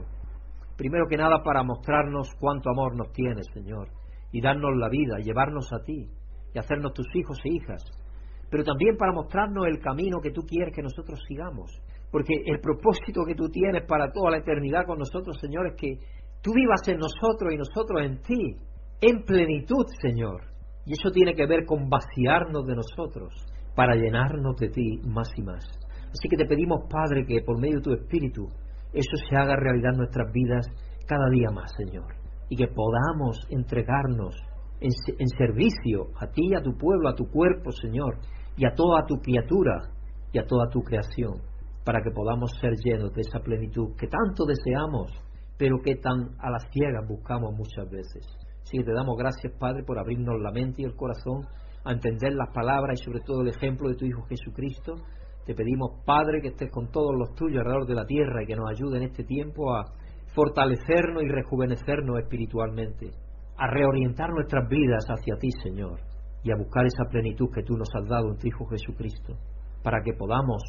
[0.75, 3.89] Primero que nada para mostrarnos cuánto amor nos tienes, Señor,
[4.31, 6.09] y darnos la vida, llevarnos a ti,
[6.53, 7.83] y hacernos tus hijos e hijas,
[8.49, 11.71] pero también para mostrarnos el camino que tú quieres que nosotros sigamos,
[12.11, 15.97] porque el propósito que tú tienes para toda la eternidad con nosotros, Señor, es que
[16.43, 18.57] tú vivas en nosotros y nosotros en ti,
[19.01, 20.41] en plenitud, Señor.
[20.85, 23.33] Y eso tiene que ver con vaciarnos de nosotros
[23.75, 25.63] para llenarnos de ti más y más.
[26.11, 28.47] Así que te pedimos, Padre, que por medio de tu Espíritu
[28.91, 30.67] eso se haga realidad en nuestras vidas
[31.07, 32.13] cada día más, Señor.
[32.49, 34.35] Y que podamos entregarnos
[34.81, 38.19] en, en servicio a ti, a tu pueblo, a tu cuerpo, Señor,
[38.57, 39.89] y a toda tu criatura
[40.31, 41.41] y a toda tu creación
[41.85, 45.11] para que podamos ser llenos de esa plenitud que tanto deseamos,
[45.57, 48.25] pero que tan a las ciegas buscamos muchas veces.
[48.63, 51.45] Así que te damos gracias, Padre, por abrirnos la mente y el corazón
[51.85, 54.95] a entender las palabras y sobre todo el ejemplo de tu Hijo Jesucristo.
[55.45, 58.55] Te pedimos, Padre, que estés con todos los tuyos alrededor de la tierra y que
[58.55, 59.83] nos ayude en este tiempo a
[60.33, 63.11] fortalecernos y rejuvenecernos espiritualmente,
[63.57, 65.99] a reorientar nuestras vidas hacia ti, Señor,
[66.43, 69.37] y a buscar esa plenitud que tú nos has dado en tu Hijo Jesucristo,
[69.83, 70.63] para que podamos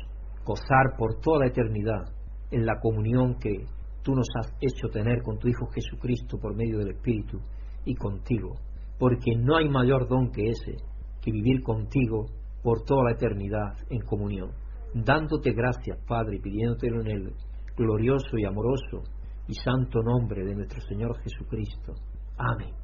[0.45, 2.03] gozar por toda eternidad
[2.51, 3.65] en la comunión que
[4.05, 7.41] tú nos has hecho tener con tu Hijo Jesucristo por medio del Espíritu
[7.85, 8.55] y contigo,
[8.99, 10.77] porque no hay mayor don que ese,
[11.23, 12.27] que vivir contigo
[12.63, 14.51] por toda la eternidad en comunión,
[14.95, 17.33] dándote gracias, Padre, y pidiéndotelo en el
[17.77, 19.03] glorioso y amoroso
[19.49, 21.95] y santo nombre de nuestro Señor Jesucristo.
[22.37, 22.75] Amén.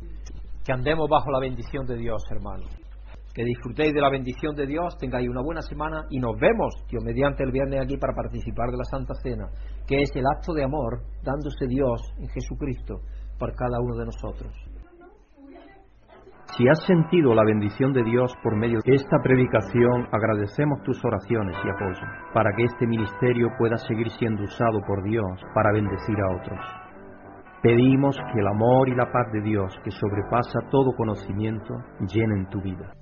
[0.64, 2.71] Que andemos bajo la bendición de Dios, hermanos.
[3.33, 7.03] Que disfrutéis de la bendición de Dios, tengáis una buena semana y nos vemos, Dios,
[7.05, 9.49] mediante el viernes aquí para participar de la Santa Cena,
[9.91, 13.01] que es el acto de amor dándose Dios en Jesucristo
[13.41, 14.55] por cada uno de nosotros.
[16.57, 21.57] Si has sentido la bendición de Dios por medio de esta predicación, agradecemos tus oraciones
[21.64, 26.36] y apoyo para que este ministerio pueda seguir siendo usado por Dios para bendecir a
[26.36, 26.61] otros.
[27.61, 31.74] Pedimos que el amor y la paz de Dios, que sobrepasa todo conocimiento,
[32.07, 32.93] llenen tu vida.